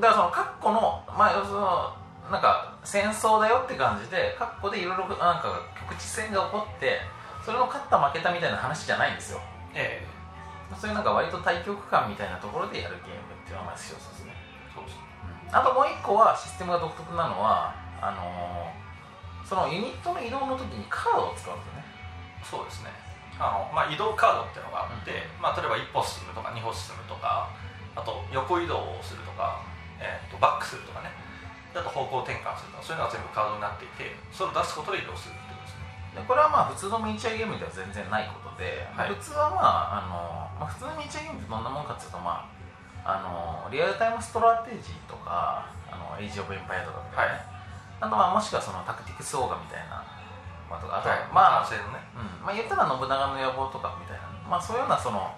[0.00, 7.00] だからそのカッコのまあ要するになんか戦争だよって感じでカッコでいろいろなんか局地戦が起こって
[7.44, 9.38] それの勝った負けたみたいな話じゃないんですよ。
[9.38, 9.44] ど
[9.74, 10.76] ええ。
[10.76, 14.32] そういうなんか割と対局感みたいなところでやるゲームっていうのがまず一つですね。
[14.74, 14.96] そうです
[15.52, 18.88] あともう一個はシステムが独特なのはあのー
[19.48, 21.84] そのユニットの移動の時にカードを使うんですよね。
[22.44, 23.07] そうですね
[23.38, 27.48] あの、まあ、移動カードっていうのがあって、まあ、例えば1歩進むとか2歩進むとか
[27.94, 29.62] あと横移動をするとか、
[29.98, 31.10] えー、とバックするとかね。
[31.78, 35.86] あと方向転換するとかそういうのが全部カードになっていてそれを出すことで移動するっていうことですね。
[36.16, 39.14] でこれはまあ普通のミニチュアゲームでは全然ないことで、はい。
[39.14, 42.48] 普通はまああの、まあ、普通のミニチュアゲームってどんなもんかっていうとま
[43.04, 47.40] ああのリアルタイムストラテジーとかあのエイジ・オブ・エンパイアとかみたいなね、
[48.00, 50.02] あとまあもしくはそのタクティクスオーガみたいな、
[50.68, 52.04] まあ、とかあとは、まあ、男性のね。
[52.14, 52.46] うん。
[52.46, 55.32] まあ、言ったら信長の野望とかみたいな、まあ、そういうようなその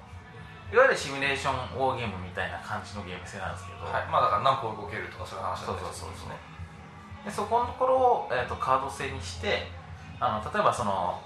[0.70, 6.50] いわゆるシミュレーションウォーゲームみたいな感じのゲーム性なんですけど、はい、まあだから何歩動けるとかそういう話そうだったそうそうそうりするんですね
[7.26, 9.66] でそこのところを、えー、とカード制にして
[10.22, 11.18] あの例えばその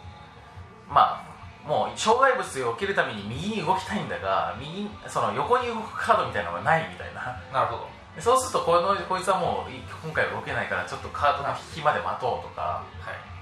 [0.89, 7.41] まあもう障害物を避けるために右に動きたいんだが右その横に動くカードみたいなのがないみたいな。
[7.53, 7.89] なるほど。
[8.15, 12.85] でそうするとこのこいつはもうい今回は動けないからちょっとカードの引きまで待とうとか。
[13.01, 13.34] はい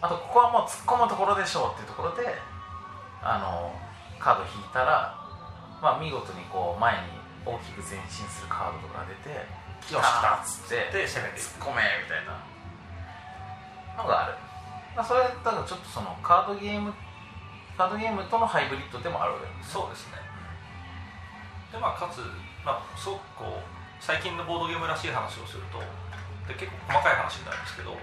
[0.00, 2.36] あとここはもう突っ込むところでしょうっていうところで
[3.22, 3.72] あの
[4.18, 5.16] カード引いたら、
[5.80, 9.30] まあ、見事にこう前に大きく前進するカードとかが出て
[9.92, 11.62] よし来たっつってで攻めていく。
[11.62, 12.36] 突っ込めみたいな
[14.02, 14.34] のがある、
[14.96, 16.92] まあ、それだからちょっとそのカードゲーム
[17.76, 20.18] カードゲームとのハイブリッドでもあるわけですそうですね。
[21.72, 22.20] でまあかつ、
[22.64, 23.64] まあ、すごくこう
[24.00, 25.78] 最近のボードゲームらしい話をすると
[26.48, 27.96] で結構細かい話になるんですけど、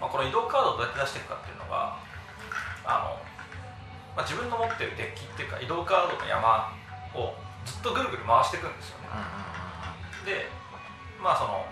[0.00, 1.98] まあ、この移動カードをどうやって出していくかっていうのが
[2.86, 3.18] あの、
[4.14, 6.70] まあ、自分の持ってるデッキっていうか移動カードの山
[7.14, 7.34] を
[7.66, 9.08] ずっとぐるぐる回していくんですよね。
[10.24, 10.48] で
[11.20, 11.66] まあその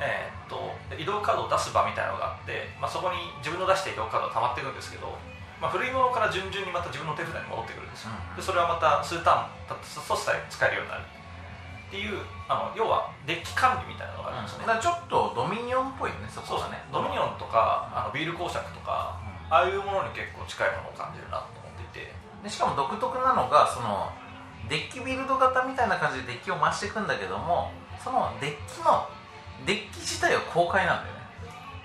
[0.00, 5.16] えーっとで移動カードを出す場みたいなのがあって、まあ、そこに自分の出した移動カードが溜まっていくんですけど、
[5.60, 8.10] まあ、古いものから順々にまた自分の手札に戻ってくるんですよ。
[8.10, 11.04] うんでそれはまた数ターンたそしたら使えるようになる
[11.94, 12.18] っていう
[12.50, 16.82] あの要はデッキ管理みたいなのがあるんですよね、だからちょっとドミニオンっぽいよねそこはね。
[16.90, 19.54] ドミニオンとかあのビール公爵とかうん。
[19.54, 22.10] ああいうものに結構近いものを感じるなと思っていて。
[22.42, 24.10] でしかも独特なのがその
[24.66, 27.70] デッキビルド型みたいな感じでデッキを回していくんだけども
[28.02, 29.06] そのデッキの
[29.64, 31.22] デッキ自体は公開なんだよね。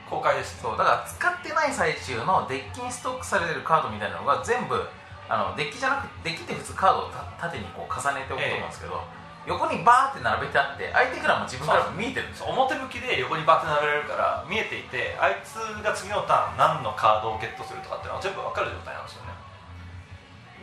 [0.09, 0.57] 公開です。
[0.57, 0.77] ねそう。
[0.77, 4.81] だから使ってない最中のデッキにストックされてるカードみたいなのが全部
[5.29, 8.97] あのデッキじゃなくてデッキって普通カードをた縦にこう重ねておくと思うんですけど、
[9.47, 19.33] 横にバーって並べてあって相手からも自分からも見えてるんです表向きで横にバーって並べられるから見えていてあいつが次のターン何のカードをゲットするとかっていうのは全部分かる状態なんですよね。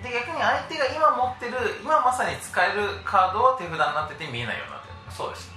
[0.05, 4.95] で逆に相手が今持ってる今まさに使えるカードは手札になってて見えないようになってる。
[5.09, 5.51] そうです。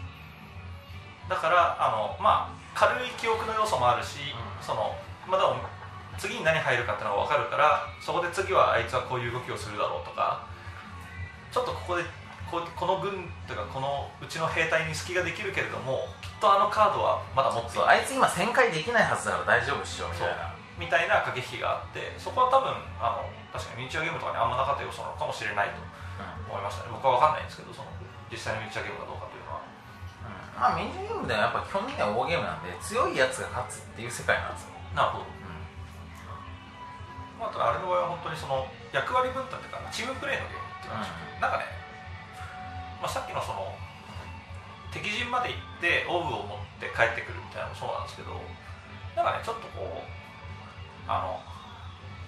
[1.28, 4.64] だからあのまあ軽い記憶の要素もあるし、うん。
[4.64, 4.96] その
[5.28, 5.62] まあでも
[6.18, 10.46] 次に何入るかっていうのが分かるからそこで次はあいつはこういう動きをするだろうとか
[11.52, 12.04] ちょっとここで
[12.50, 20.54] この軍というかこのうちの兵隊に隙ができるけれどもきっとあのカードはまだ持ってあいつ今旋回できないはずだから大丈夫っしょみたいな。
[20.80, 22.72] みたいな駆け引きがあってそこは多分
[23.04, 25.84] あの確かにミニチュアゲームとかにあんまなかった要素なのかもしれないと
[26.48, 26.96] 思いましたね。
[26.96, 27.92] 僕は分かんないんですけどその
[28.32, 29.60] 実際のミニチュアゲームかどうかというのは。
[29.60, 30.56] うん。
[30.56, 35.28] まあミニゲームではやっぱ基本的にはウォーゲームなんで強いやつが勝つっていう世界なんですよ、なるほど。
[37.40, 41.68] まあ、ただあれの場合は本当にその役割分担というかチームプレーのゲームっていうんでしょうか、なんかね、
[43.02, 43.72] まあ、さっきのその
[44.92, 48.36] 敵陣まで行ってオブを持って帰ってくるみたいなのもそうなんですけど
[49.16, 50.04] なんかねちょっとこう
[51.08, 51.40] あの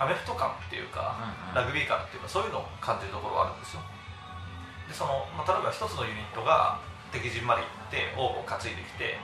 [0.02, 1.14] アメフト感っていうか、
[1.54, 1.62] うんうん。
[1.62, 3.86] ラグビー感っていうかそういうのを感じるところがあるんですよ。
[4.90, 6.82] でその、まあ、例えば一つのユニットが
[7.14, 9.22] 敵陣まで行ってオーブを担いできて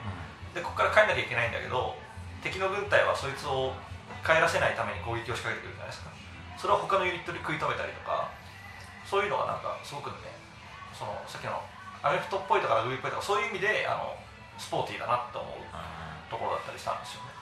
[0.54, 1.98] でここから帰んなきゃいけないんだけど
[2.46, 3.74] 敵の軍隊はそいつを
[4.22, 6.14] 帰らせないために攻撃を仕掛けてくるじゃないですか。
[6.58, 8.30] それを他のユニットで食い止めたりとか
[9.06, 10.38] そういうのがなんかすごくね
[10.98, 11.62] そのさっきの
[12.02, 14.18] アメフトっぽいとかラグビーっぽいとかそういう意味であの
[14.58, 15.62] スポーティーだなって思う
[16.30, 17.32] ところだったりしたんですよね。
[17.32, 17.38] うん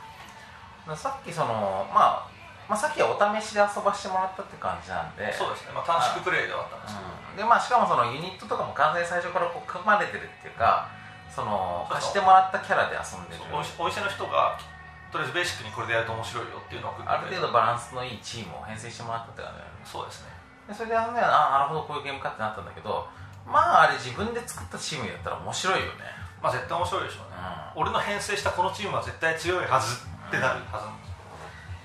[0.94, 2.30] さっきその、まあ、
[2.70, 5.34] まあさっきはお試しで遊ばしてもらったって感じなんで。
[5.34, 7.38] そうですね、まあ、短縮プレイではあったんですけど、うん。
[7.38, 10.86] でまあしかもそのユニットとかも完全に最初からこう組まれてるっていうか
[11.34, 13.42] その貸してもらったキャラで遊んでる。
[13.50, 14.62] お店の人が
[15.10, 19.66] とりあえずベーシックにこれでやると面白いよっていうのをある程度バランスのいいチームを編成してもらったって感じね。
[19.82, 20.30] そうですね。
[20.70, 23.10] でそれであのねあなるほどこういうゲームかってなったんだけど
[23.46, 26.04] まああれ自分で作ったチームやったら面白いよね。
[26.42, 27.38] まあ絶対面白いでしょうね、
[27.76, 31.16] 俺の編成したこのチームは絶対強いはずってなるはずなんですよ。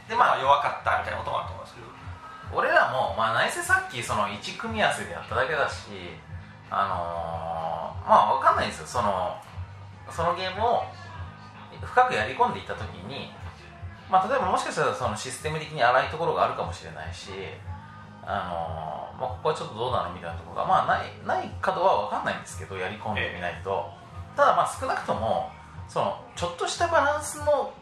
[0.08, 1.86] でまあまあ弱かったみたいなこともあると思いますけど。
[2.52, 6.18] 俺らも、まあ、内せさっきその1組み合わせでやっただけだし
[6.68, 8.86] あのーまあわかんないんですよ。
[8.86, 9.36] その
[10.10, 10.82] そのゲームを
[11.80, 13.30] 深くやり込んでいった時に、
[14.10, 17.30] まあ、例えばもしかしたらそのシステム的に荒いところがあるかもしれないし
[18.30, 23.90] あのーまあ、ここはちょっとどうなのみたいなところが、まあ、ないないかどは分かんないんですけどやり込んでみないと、
[24.36, 25.50] ただまあ少なくとも
[25.88, 27.72] そのちょっとしたバランスの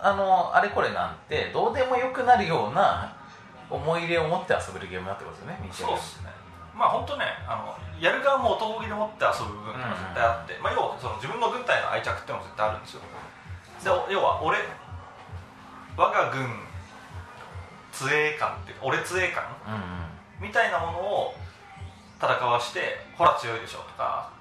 [0.00, 3.14] あのあれこれなんてどうでもよくなるような
[3.68, 6.30] 思い入れを持って遊べるゲームだってことですよねそうですね。
[6.74, 13.02] まあ本当ねあのやる側も男気で持って遊ぶ部分が絶対あって、まあ、要はその自分の軍隊の愛着っていうのも絶対あるんですよ。
[13.84, 14.58] でお要は俺
[15.96, 16.48] 我が軍
[18.00, 20.48] 通営感って俺通営感うんうん。
[20.48, 21.34] みたいなものを
[22.16, 24.32] 戦わしてほら強いでしょとか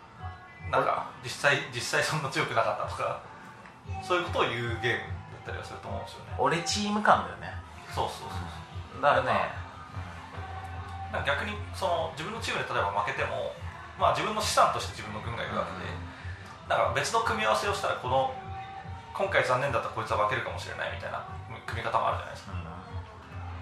[0.71, 3.19] なんか実際実際そんな強くなかったとか
[4.03, 5.11] そういうことを言うゲーム
[5.43, 6.35] だったりはすると思うんですよね。
[6.39, 7.51] 俺チーム感だよね。
[7.91, 9.51] そうそうそうだからね
[11.25, 13.51] 逆にその自分のチームで例えば負けても、
[13.99, 15.89] まあ、自分の資産として自分の軍がいるわけで、
[16.69, 18.29] なんか別の組み合わせをしたらこの
[19.17, 21.25] 今回残念だったこいつは負けるかもしれないみたいな
[21.65, 22.68] 組み方もあるじゃないですか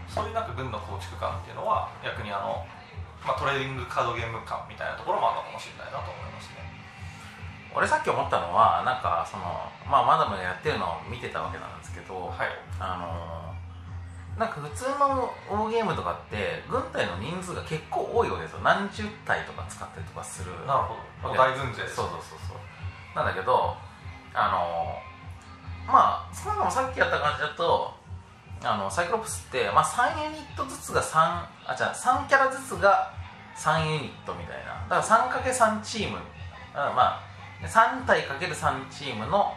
[0.08, 2.66] そういうなんか軍の構築感っていうのは逆にあの、
[3.26, 6.64] まあ、トレーディングカードゲーム感みたいなところもあるのかもしれないなと思いますね。
[7.76, 9.44] 俺さっき思ったのはなんかその、
[9.86, 12.50] まあ、マダムがやってるのを見てたわけなんですけど、はい。
[12.80, 13.54] あの
[14.38, 18.60] なんか普通の大ゲームとかって軍隊の人数が結構多いわけですよ。
[18.64, 20.84] 何十体とか使ったりとかするなる
[21.22, 21.36] ほど。
[21.36, 22.58] 大軍勢そうそうそうそう。
[23.16, 23.76] なんだけど
[24.34, 25.02] あの
[25.92, 27.97] まあそもそもさっきやった感じだと
[28.64, 31.20] あのサイクロプスって、まあ、3ユニットずつが3
[31.66, 33.14] あじゃ3キャラずつが
[33.56, 34.86] 3ユニットみたいな。
[34.90, 36.18] だから 3×3 チーム。
[36.74, 37.28] あまあ
[37.66, 39.54] 3体 ×3 チームの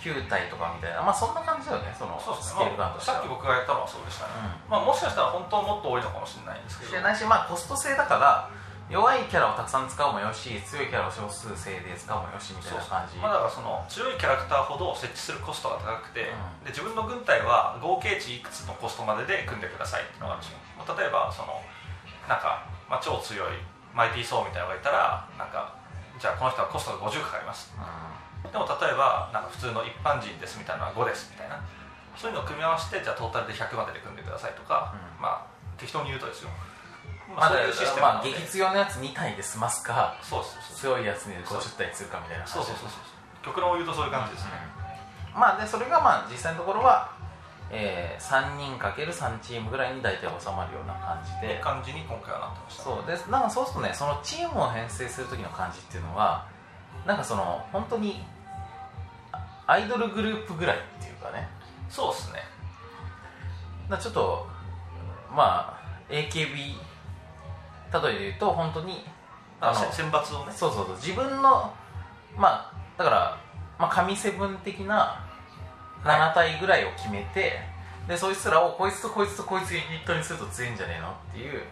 [0.00, 1.02] 9体とかみたいな。
[1.02, 3.18] まあそんな感じだよねそのスケール感としては。
[3.18, 4.32] さっき僕がやったのはそうでしたね、
[4.66, 4.70] うん。
[4.70, 6.90] まあ、もしかしたら本当はもっと多いのかもしれないんですけど。
[6.90, 8.50] 知れないし、まあ、コスト制だから
[8.90, 13.14] 弱いキャラをたくさん使うもよし強いキャラを少数制で使うもよしみたいな感じ。
[13.22, 16.66] まあ、だからその強いキャラクターほど設置するコストが高くて、うん。
[16.66, 21.62] で自分の軍隊は合計値いくつのコストまでで組んでくださいっていうのがあるんですよ、まあ例えばその
[22.26, 23.62] なんか、まあ、超強い
[23.94, 25.70] マイティー・ソーみたいなのがいたらなんか
[26.18, 27.70] じゃあこの人はコストが50かかります。
[27.78, 31.62] うでも例えばなんか普通の一般人ですみたいなのは5ですみたいな。
[32.18, 35.22] そういうのを組み合わせてじゃあトータルで100までで組んでくださいとか、うん。
[35.22, 35.46] まあ
[35.78, 36.69] 適当に言うとですよ、ん
[37.36, 40.96] まあ、そういうシステムまあ激強のやつ2体で済ますかそうそうそう。
[40.96, 42.46] 強いやつに50体するかみたいな。
[42.46, 44.50] そうそうそうそう極論を言うとそういう感じですね、
[45.34, 47.10] まあでそれがまあ実際のところは、
[47.70, 51.60] えー、3人 ×3 チームぐらいに大体収まるような感じで。
[51.62, 52.82] 感じに今回はなってました。
[52.82, 53.06] そう。
[53.06, 56.46] でなんかそうするとねそのチームを編成する時の感じっていうのは
[57.06, 58.22] なんかその本当に
[59.32, 61.48] あアイドルグループぐらいっていうかね。
[61.88, 62.40] そうですね。
[63.88, 64.46] なちょっと
[65.34, 66.74] まあ AKB
[67.92, 69.04] 例えで言うと本当に
[69.60, 70.52] あのせ選抜をね。
[70.52, 70.96] そうそうそう。
[70.96, 71.72] 自分の
[72.36, 73.40] まあだから、
[73.78, 75.24] まあ、神セブン的な
[76.04, 77.60] 7体ぐらいを決めて、
[78.08, 81.62] でそいつらをこいつとこいつとこいつユニットにすると強いんじゃねえのっていう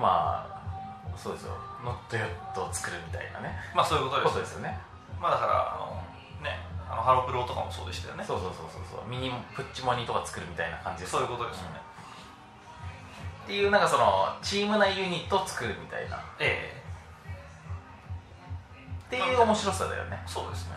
[0.00, 1.52] まあそうですよ。
[1.84, 3.54] ノットヨットを作るみたいなね。
[3.74, 4.78] まあそういうことですよね。
[5.20, 5.96] まあだからあの
[6.42, 8.24] ねあのハロプロとかもそうでしたよね。
[8.24, 9.08] そうそうそうそうそう。
[9.08, 11.80] ミニプッチモニとか作るみたいな感じですそういうことですよね、
[13.46, 16.18] っていうなんかそのチーム内ユニットを作るみたいな。
[16.18, 16.74] っえ。
[19.06, 20.74] えていう面白さだよね、そうですね。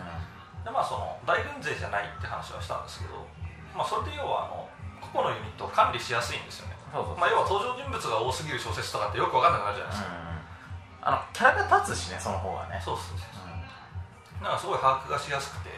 [0.62, 3.26] うでまあその大軍勢じゃないって話はしたんですけど
[3.74, 4.70] まあそれで要はあの
[5.02, 6.78] 個々のユニットを管理しやすいんですよね。
[6.78, 7.18] ん、そうそうそう。
[7.18, 12.78] まあ要は登場人物が多すぎる小説とかってよく分かんなくなるじゃないですか、うん、あのキャラが立つしねその方がね。
[12.78, 14.46] そうそうそうう。
[14.46, 14.46] ん。
[14.46, 15.74] なんかすごい把握がしやすくて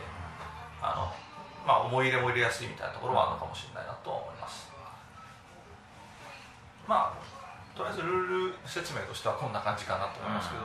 [0.83, 1.07] あの
[1.63, 4.70] まあ思い入れも入れやすいみたいなところもあるのかもしれないなとは思います
[6.87, 10.61] まあとりあえずルール説明としてはこんな感じかなと思いますけど、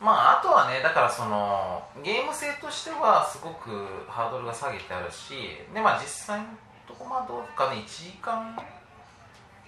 [0.00, 3.70] まああとはねだからそのゲーム性としてはすごく
[4.08, 6.46] ハードルが下げてあるしでまあ実際の
[6.86, 8.56] とこまあどうかね1時間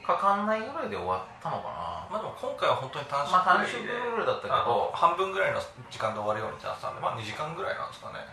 [0.07, 4.91] かかんないぐらいで終わったのかまあでも今回は本当に短なまあ短縮ルールだったけど。
[4.95, 8.25] 半分ぐらいの時間で終わるようになってたんでまあ2時間ぐらいなんですかね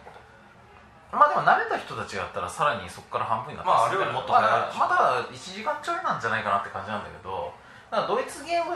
[1.11, 7.53] まあでも慣れた人たちがやったらさらにそこから半分になってまああれよりもっと早いまだまだ1時間ちょいなんじゃないかなって感じなんだけど
[7.91, 8.75] だからドイツゲーム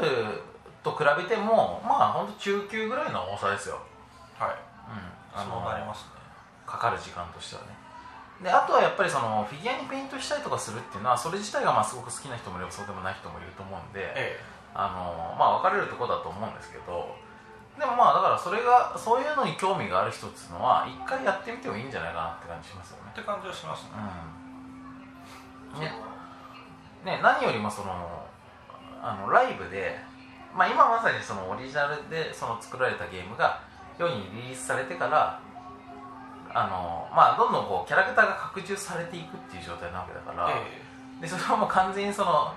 [0.83, 3.77] と比べてもまあ本当中級ぐらいの重さですよ。
[4.39, 4.57] はい。
[4.89, 5.45] うん。
[5.45, 6.21] そうなりますね。
[6.65, 7.81] かかる時間としてはね。
[8.41, 14.39] であとはやっぱりそのフィギュアにペイントしたりとかするっていうのはそれ自体がまあすごく好きな人もいればそうでもない人もいると思うんで、え
[14.73, 17.13] あのまあ分かれるところだと思うんですけど
[17.79, 23.11] でもまあだからそれがそういうのに興味がある人っていうのは一回やってみてもいいんじゃないかなって感じしますよね。
[23.11, 23.89] って感じはしますね。
[25.75, 25.81] うん。
[25.81, 25.91] ね
[27.05, 28.27] ね何よりもその
[29.01, 29.97] あのライブで、
[30.55, 33.61] まあ、今まさにそのオリジナルでその作られたゲームが
[33.97, 35.41] 世にリリースされてから
[36.53, 42.53] あの、まあ、どんどんこうキャラクターが拡充されていくっていう状態なわけだから、えでそれはもう完全にその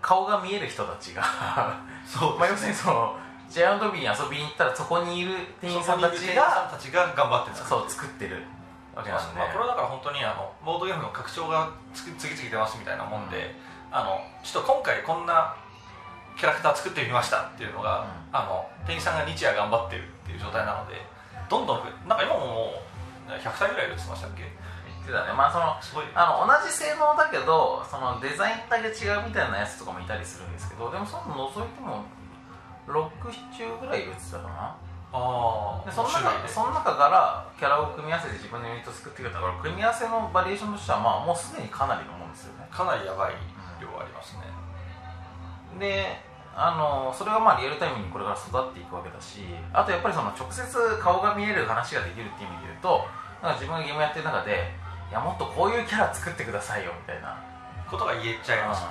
[0.00, 3.16] 顔が見える人たちがえそうまあ要するにその
[3.48, 8.42] ジャイアントビーに遊びに行ったらそこにいる店員さんたちがたちが頑張って作そう作ってる
[8.94, 13.54] わけまなんで、あこれだから本当にあのボードゲームの拡張が次々出ますみたいなもんで、
[13.92, 15.54] あのちょっと今回こんな
[16.36, 18.36] キャラクター作ってみましたっていうのが、うん。
[18.36, 21.00] あの店員さんが日夜頑張ってるっていう状態なので
[21.48, 22.74] どんどんなんか今もも
[23.28, 24.44] う100歳ぐらいいるって言ってましたっけ？
[24.44, 25.32] 言ってたね。
[25.32, 26.04] まあそのすごい。
[26.12, 32.04] あの同じ性能だけどそのデザインだけ違うみたいなやつとかもいたりするんですけどでもその覗いても
[32.86, 34.76] 67ぐらいいるってたかな。
[35.12, 42.66] あでその中その中からキャラを組み合わせて自分のユニット作ってくれたから組み合わせのバリエーションとしてはまあもうすでにかなりのもんですよね。
[42.70, 43.34] かなりやばい
[43.80, 44.48] 量ありますね、
[45.78, 46.20] で
[46.54, 50.64] あのそれがまあリアルタイムにこれから育っていくわけだしあとやっぱりその直接
[50.98, 53.04] 顔が見える話ができるっていう意味で言うと
[53.44, 54.72] なんか自分がゲームやってる中で
[55.10, 57.36] いやもっとこういうキャラ作ってくださいよみたいな。
[57.86, 58.82] ことが言えちゃいます、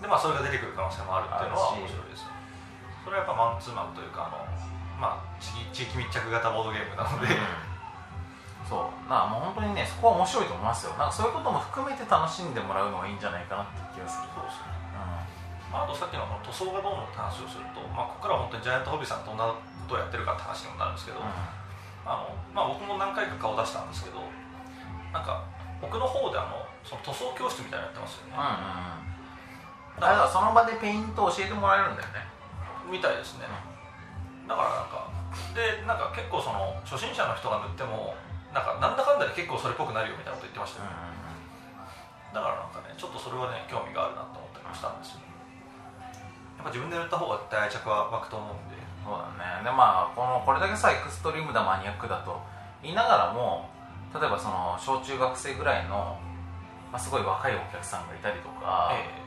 [0.00, 2.36] でまあそれが出てくる可能性もあるっていうのは面白いですね
[3.06, 4.42] それはやっぱマンツーマンというかあの
[4.98, 7.30] まあ地域地域密着型ボードゲームなので、
[8.66, 9.06] そう。
[9.06, 10.98] なもう本当にねそこは面白いと思いますよ。
[10.98, 14.28] なんかそういうことも含めて楽しんでもらうのがいいんじゃないかなって気がする。
[14.34, 14.74] そうですね。
[15.70, 21.26] まあ、あとさっきのこの塗装がどうのって話をすると、まあ、ここからは本当にジャイアントホビーさんがどんなことをやってるかって話にもなるんですけど、うん。
[22.06, 24.22] あのまあ、僕も何回か顔出したんですけど
[25.12, 25.42] なんか
[25.82, 29.06] 僕の方であのその塗装教室みたいなのやってますよね、うんうん
[29.96, 32.20] だからその場でペイントを教えてもらえるんだよね
[32.90, 33.46] みたいですね、
[34.48, 35.10] だからなんか
[35.54, 38.14] でなんか結構その初心者の人が塗っても
[38.54, 40.90] なんかなんだかんだで結構それっぽくなるよみたいなこと言ってましたよ、
[42.32, 45.26] だからなんかねちょっとそれはね興味があるなと思ったりもしたんですよ。
[46.56, 48.76] やっぱ自分で塗った方が絶対愛着は湧くと思うんで。
[49.06, 49.62] そうだね。
[49.62, 52.42] でまあこのこれだけさエクストリームだマニアックだと
[52.82, 53.70] 言いながらも
[54.10, 56.18] 例えばその小中学生ぐらいの、
[56.90, 59.25] まあ、すごい若いお客さんがいたりとか、え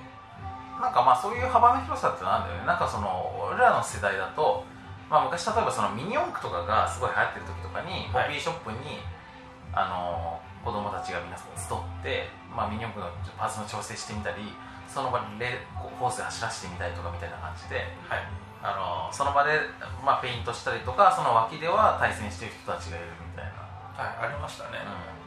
[0.79, 2.65] なんかまあそういう幅の広さってなんだよね。
[2.65, 3.07] なんかその
[3.51, 4.63] 俺らの世代だと、
[5.11, 8.31] まあ、昔例えばそのミニ四駆とかがすごい流行ってる時とかに、はい。
[8.31, 9.03] ホビーショップに
[9.75, 14.55] あの子供たちが皆さん集って、まあ、ミニ四駆のパーツの調整してみたり
[14.87, 18.23] その場でホースで走らせてみたりとかみたいな感じではい。
[18.59, 19.55] あのその場で、
[20.03, 23.63] まあ、ペイントしたりとかその脇では対戦してる人たちがいるみたいな、
[23.95, 24.83] はい、ありましたね、
[25.15, 25.18] う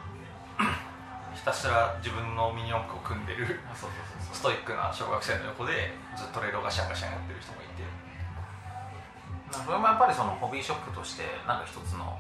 [1.43, 3.59] ひたすら自分のミニ四駆を組んでる
[4.31, 7.83] ストイックな小学生の横でずっとレールをガシャンガシャンやってる人もいて。
[9.51, 12.15] それもやっぱりそのホビーショップとしてなんか一つの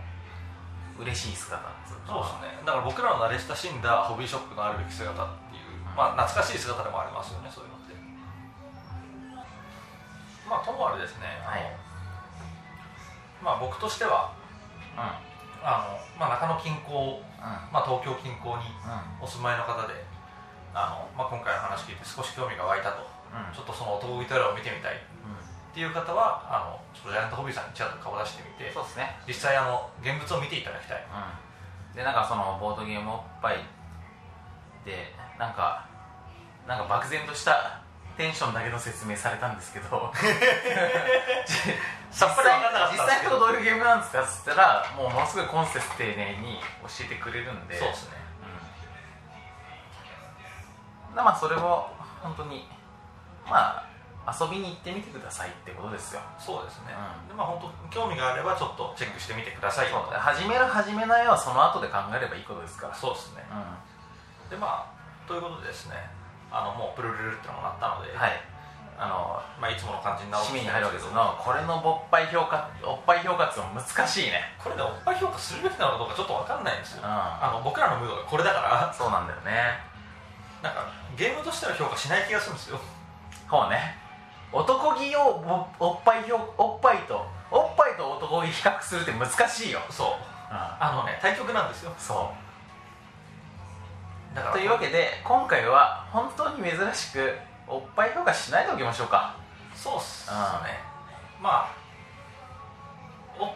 [0.98, 1.62] 嬉しい姿
[2.02, 2.66] そうですね。
[2.66, 7.94] だから僕らの慣れ親しんだホビーショップのあるべき姿っていう、まあ懐かしい姿でもありますよねそういうのって。
[10.50, 11.70] まあともあれですね、はい。
[13.38, 14.34] まあ僕としては
[14.98, 15.30] うん。
[15.62, 17.31] あの、まあ、中野近郊、うん
[17.72, 19.24] まあ、東京近郊にうん。
[19.24, 19.94] お住まいの方で
[20.74, 23.02] あの、まあ、今回の話聞いて少し興味が湧いたと。
[23.34, 23.54] うん。
[23.54, 24.96] ちょっとその男気トイレを見てみたい。
[25.72, 29.16] っていう方はあのちょっとジャイアントホビーさんにちらっと顔出してみてそうですね。
[29.26, 31.00] 実際あの現物を見ていただきたい。
[31.00, 31.96] うん。
[31.96, 33.64] でなんかそのボードゲームおっぱい
[34.84, 35.88] でなんか
[36.68, 37.80] なんか漠然とした
[38.16, 40.12] テンションだけの説明されたんですけど
[42.12, 47.80] さっぱり分かんなかっ実たんですけど際のどういうゲームなんですかっつったらもうものすごいコンセプト丁寧に教えてくれるんで。
[47.80, 48.20] そうですね。
[51.10, 51.16] うん。
[51.16, 51.88] だまあそれを
[52.20, 52.68] 本当に
[53.48, 53.88] まあ
[54.28, 56.20] 遊びに行ってみてくださいってことですよ。
[56.38, 57.32] そうですね、うん。
[57.32, 62.94] でまあ本当興味があればちょっとチェックしてみてください始める始めないはその後で考えればいいことですから。
[62.94, 63.42] そうですね。
[63.48, 65.96] うでまあということでですね
[66.52, 68.51] あのもうプルルルってのもなったので、んはい
[69.02, 74.54] あのまあ、いつもの感じに直締めに入るわけですけどこれのおっぱい評価おっぱい評価っていうのは難しいね。
[74.62, 77.10] これでおっぱい評価するべきなのかどうかちょっと分かんないんですよ、うん。
[77.10, 78.94] あの僕らのムードがこれだから。
[78.94, 79.82] そうなんだよね。
[80.62, 80.86] なんか
[81.18, 82.78] ゲームとしての評価しない気がするんですよ。
[83.50, 83.98] そうね。
[84.52, 90.06] 男気をおおっぱい評おっぱいとおっぱいと男気比較するって難しいよ、そう。
[90.06, 90.54] うん。
[90.54, 91.92] あのね対局なんですよ。
[91.98, 92.52] そう。
[94.52, 97.34] というわけで今回は本当に珍しく
[97.66, 99.36] おっぱい評価しないでおきましょうか。
[99.74, 100.36] そうっすね。
[101.38, 101.42] うん。
[101.42, 101.74] まあ
[103.38, 103.46] お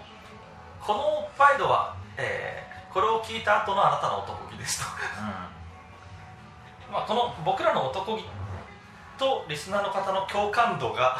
[0.84, 4.86] このおっぱい度は、えーこれを聞いた後のあなたの男気ですと。
[6.90, 8.24] まあこの僕らの男気
[9.18, 11.18] とリスナーの方の共感度が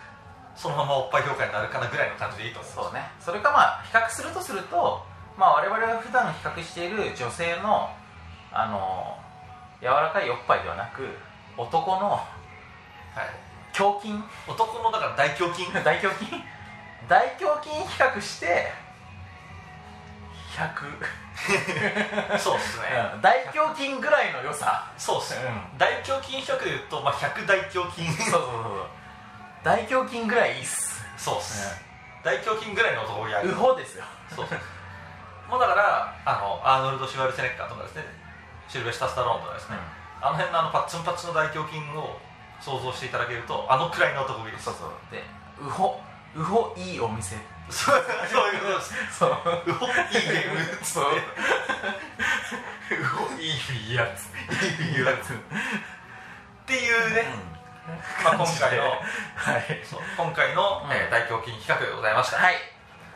[0.56, 2.84] そのままおっぱい評価になるかなぐらいの感じでいいと思います。
[2.86, 3.10] そうね。
[3.20, 5.04] それかまあ比較するとすると、
[5.36, 7.94] まあ、我々が普段比較している女性の
[8.50, 9.18] あの
[9.82, 11.14] 柔らかいおっぱいではなく
[11.58, 12.20] 男のは
[13.22, 14.14] い、胸筋？
[14.46, 15.72] 男のだから大胸筋？
[15.72, 16.30] 大胸筋？
[17.08, 18.72] 大胸筋比較して
[20.54, 22.84] 100、 そうっすね、
[23.14, 23.20] うん。
[23.20, 24.90] 大胸筋ぐらいの良さ。
[24.96, 25.34] そうっす。
[25.34, 25.42] ね、
[25.72, 25.78] うん。
[25.78, 28.12] 大胸筋比較で言うと、まあ、100大胸筋。
[28.12, 28.86] そうそうそう
[29.64, 31.76] 大胸筋ぐらいいいっす、そうっす、
[32.22, 34.04] 大胸筋ぐらいの男をやるウホですよ。
[34.30, 34.58] そうそう
[35.50, 38.04] もうだからあのアーノルド・シュワルツェネッガーとかですね。
[38.68, 39.76] シルベスター・スタローンとかですね、
[40.20, 42.18] あの辺のあのパッツンパッツンの大胸筋を
[42.60, 44.64] 想像していただけるとあのくらいの男気です。
[44.64, 44.90] そうそう。
[45.10, 45.22] で
[45.60, 46.00] ウホ
[46.34, 47.36] ウホいいお店。
[47.70, 49.72] そういうことですそうう。
[49.74, 51.16] ほいいゲームっつそうっ
[52.88, 52.96] て。
[52.96, 53.44] ウホい
[53.92, 54.32] いやつ。
[54.82, 55.34] いいやつ。
[55.34, 55.36] っ
[56.66, 57.24] ていうね、
[58.24, 59.82] まあ、今回のはい。
[60.16, 60.92] 今回の、うん。
[60.92, 62.56] えー大胸筋比較でございました、はい。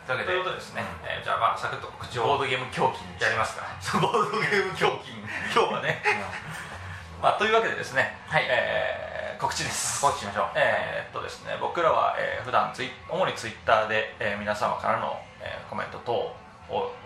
[0.07, 3.65] ということでですね、えーじゃあまあサクッと告知をボードゲーム狂気にやりますか。
[4.01, 5.13] ボードゲーム胸筋
[5.55, 6.03] 今日はね、
[7.23, 8.45] まあ、というわけでですね、はい。
[8.49, 9.13] えー
[9.43, 10.01] 告知です。
[10.01, 10.45] 告知しましょう。
[10.55, 16.33] えーっとですね僕らは、えー普段ツイ主にツイッターで、えー皆様からの、えーコメント等を、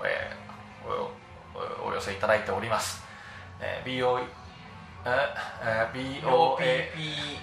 [0.04, 1.10] えーお
[1.86, 3.02] おお寄せいただいております、
[3.60, 4.20] えー BO
[5.06, 6.56] えー、BOA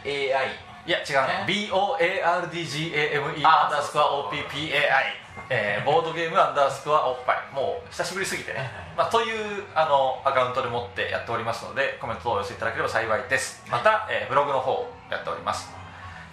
[0.03, 0.47] OPPAI
[0.85, 7.37] いや違うね BOARDGAME あアンダースコア OPPAI えーボードゲームアンダースコアおっぱい。
[7.53, 9.35] もう久しぶりすぎてね、まあ、という
[9.75, 13.63] あのアカウントで持ってやっておりますのでコメントをお寄せいただければ幸いです。
[13.69, 15.69] また、えーブログの方をやっております、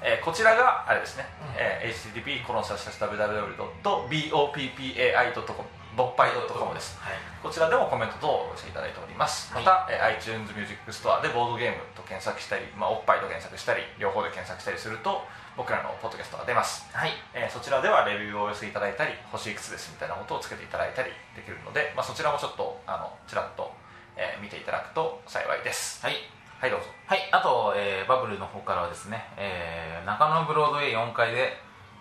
[0.03, 1.27] えーこちらがあれですね、
[1.57, 6.97] えー http コロンサス www.boppai.com ボッパイ .com です。
[7.01, 7.15] はい。
[7.43, 9.65] こちらでもコメント等をお寄せいただいております、はい。
[9.65, 15.27] また、えー iTunes ミュージックストアでボードゲームと検索したり、まあ、おっぱいと検索したり両方で検索したりすると
[15.61, 17.13] 僕らのポッドキャストが出ます、はい。
[17.35, 23.71] えーそちらではレビューをお寄せいただいたり星いくつですみたいなことをつけていただいたりできるので、まあ、そちらもちょっとあのちらっと、
[24.17, 26.01] えー見ていただくと幸いです。
[26.01, 26.17] はい。
[26.59, 26.87] はいどうぞ。
[27.05, 31.53] はい、あと、えーバブルの方からはですね、えー中野ブロードウェイ4階で、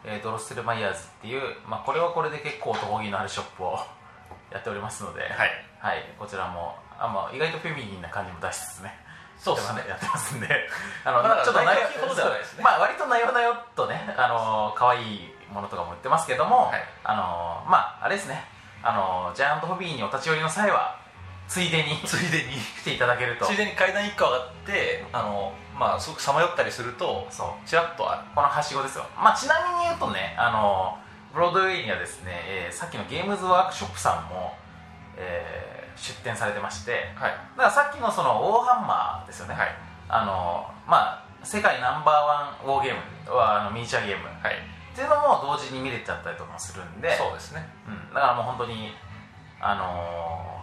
[0.06, 3.76] えードロッセルマイヤーズっていう、まあ、これはこれで結構男気のあるショップを
[4.56, 5.52] やっておりますので、はい。
[5.80, 8.96] はい、こちらもあ、まあ、意外とフェミニンな感じも出しつつね
[9.40, 9.86] そうですね。
[9.88, 10.48] やってますんで。
[11.06, 12.64] あの、まあちょっと内容ほどではないですね。
[12.64, 16.84] まあ割となよなよっとねあの可愛いものとかも売ってますけども、はい。
[17.04, 18.46] あのまああれですね。
[18.84, 20.96] あのジャイアントホビーにお立ち寄りの際は
[21.48, 22.58] ついでに ついでに。
[22.58, 23.46] 来ていただけると。
[23.46, 27.68] ついでに階段1個上がってあの、まあ、すごくさまよったりするとそう。
[27.68, 28.22] ちらっとある。
[28.36, 30.98] このはしごですよ、まあ、ちなみに言うとねあの
[31.34, 34.58] ブロードウェイにはですね、えーさっきのゲームズワークショップさんも、
[35.16, 35.69] えー
[36.00, 37.32] 出店されてましてはい。
[37.32, 39.76] だからさっきのそのウォーハンマーですよね、はい。
[40.08, 42.96] あのまあ世界ナンバーワンウォーゲー
[43.30, 44.24] ムはあのミニチュアゲーム。
[44.24, 44.56] っはい。
[44.96, 47.16] ていうのも同時に見れちゃったりとかもするんで。
[47.16, 47.68] そうですね。
[47.88, 48.94] うん、だからもう本当に
[49.62, 50.56] あの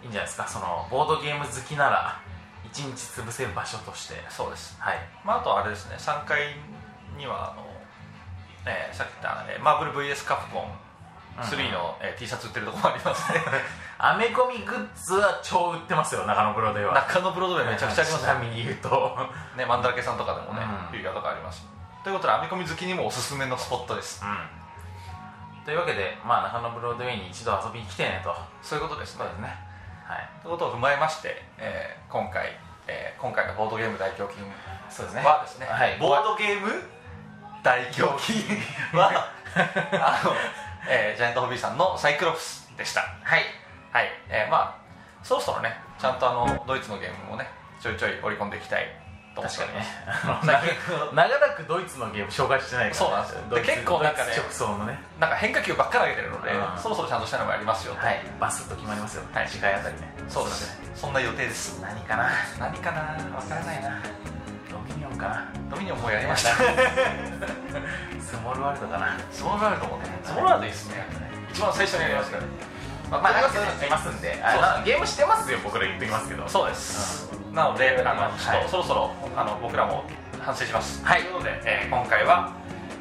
[0.00, 0.48] ーいいんじゃないですか。
[0.48, 2.18] そのボードゲーム好きなら
[2.64, 4.14] 一日潰せる場所として。
[4.28, 4.76] そうです。
[4.80, 4.98] はい。
[5.24, 5.96] まあ、あとあれですね。
[5.96, 6.56] 3階
[7.16, 7.64] にはあの、
[8.66, 10.64] えーさっき言った、えーマーブル VS カプコン
[11.40, 13.40] 3の、えー T シャツ売ってるところもありますね
[14.04, 16.94] アメコミグッズは超売ってますよ中野ブロードウェイは。
[17.06, 18.90] 中野ブロードウェイめちゃくちゃありますちなみに言うと。
[19.56, 20.90] ねマンダラケさんとかでもね、うん。
[20.90, 21.62] フィギュアとかあります。
[22.02, 24.20] ということで編み込み好きにもおすすめのスポットです。
[24.24, 25.64] うん。
[25.64, 28.34] というわけで、まあ、中野ブロードウェイに一度遊びに来てねと。
[28.60, 29.22] そういうことですね。
[29.22, 29.54] そうですね。
[30.02, 30.28] はい。
[30.42, 34.42] ということを踏まえまして、えー今回、えー今回のボードゲーム大胸筋
[34.90, 35.22] そうですね。
[35.22, 35.96] はですね、はい。
[36.00, 36.66] ボードゲーム
[37.62, 38.42] 大胸筋
[38.98, 39.30] は
[39.94, 40.32] あの、
[40.90, 43.02] えージャイアントホビーさんのサイクロプスでした。
[43.22, 43.61] はい
[43.92, 44.82] はい、えーまあ
[45.22, 47.46] そろそろねちゃんとあのドイツのゲームもね
[47.80, 48.86] ちょいちょい織り込んでいきたい
[49.34, 49.86] と思って確かにね。
[51.14, 53.40] 長らくドイツのゲーム紹介してないから、そうなんですよ。
[53.54, 54.98] で結構なんかね直送のね。
[55.18, 56.78] なんか変化球ばっかり投げてるので、うん。
[56.78, 58.20] そろそろちゃんとしたのもやりますよと、はい。
[58.38, 59.48] バスッと決まりますよ、はい。
[59.48, 60.14] 次回あたりね。
[60.28, 60.90] そうですね。
[60.94, 61.80] そんな予定です。
[61.80, 62.30] 何かな。
[62.58, 63.00] 何かな。
[63.34, 64.02] わからないな。
[64.70, 65.28] ドミニオンか。
[65.28, 66.50] なドミニオンもうやりました。
[68.20, 69.16] スモールワールドかな。
[69.30, 70.20] スモールワールドもね。
[70.22, 71.06] スモールワールドいいっすね。
[71.52, 72.42] 一番最初にやりましたから
[73.12, 74.42] ままあなんかとにかくそういうのいますんで。
[74.42, 76.48] あのゲームしてますよ僕ら言ってきますけど。
[76.48, 80.04] そうです、なのであのちょっとそろそろあの僕らも
[80.40, 81.04] 反省します。
[81.04, 81.22] はい。
[81.22, 82.52] ということで、えー今回は、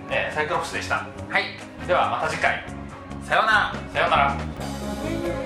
[0.09, 1.07] えーサイクロプスでした。
[1.29, 1.43] はい。
[1.87, 2.63] ではまた次回。
[3.23, 3.73] さようなら。
[3.93, 5.40] さようなら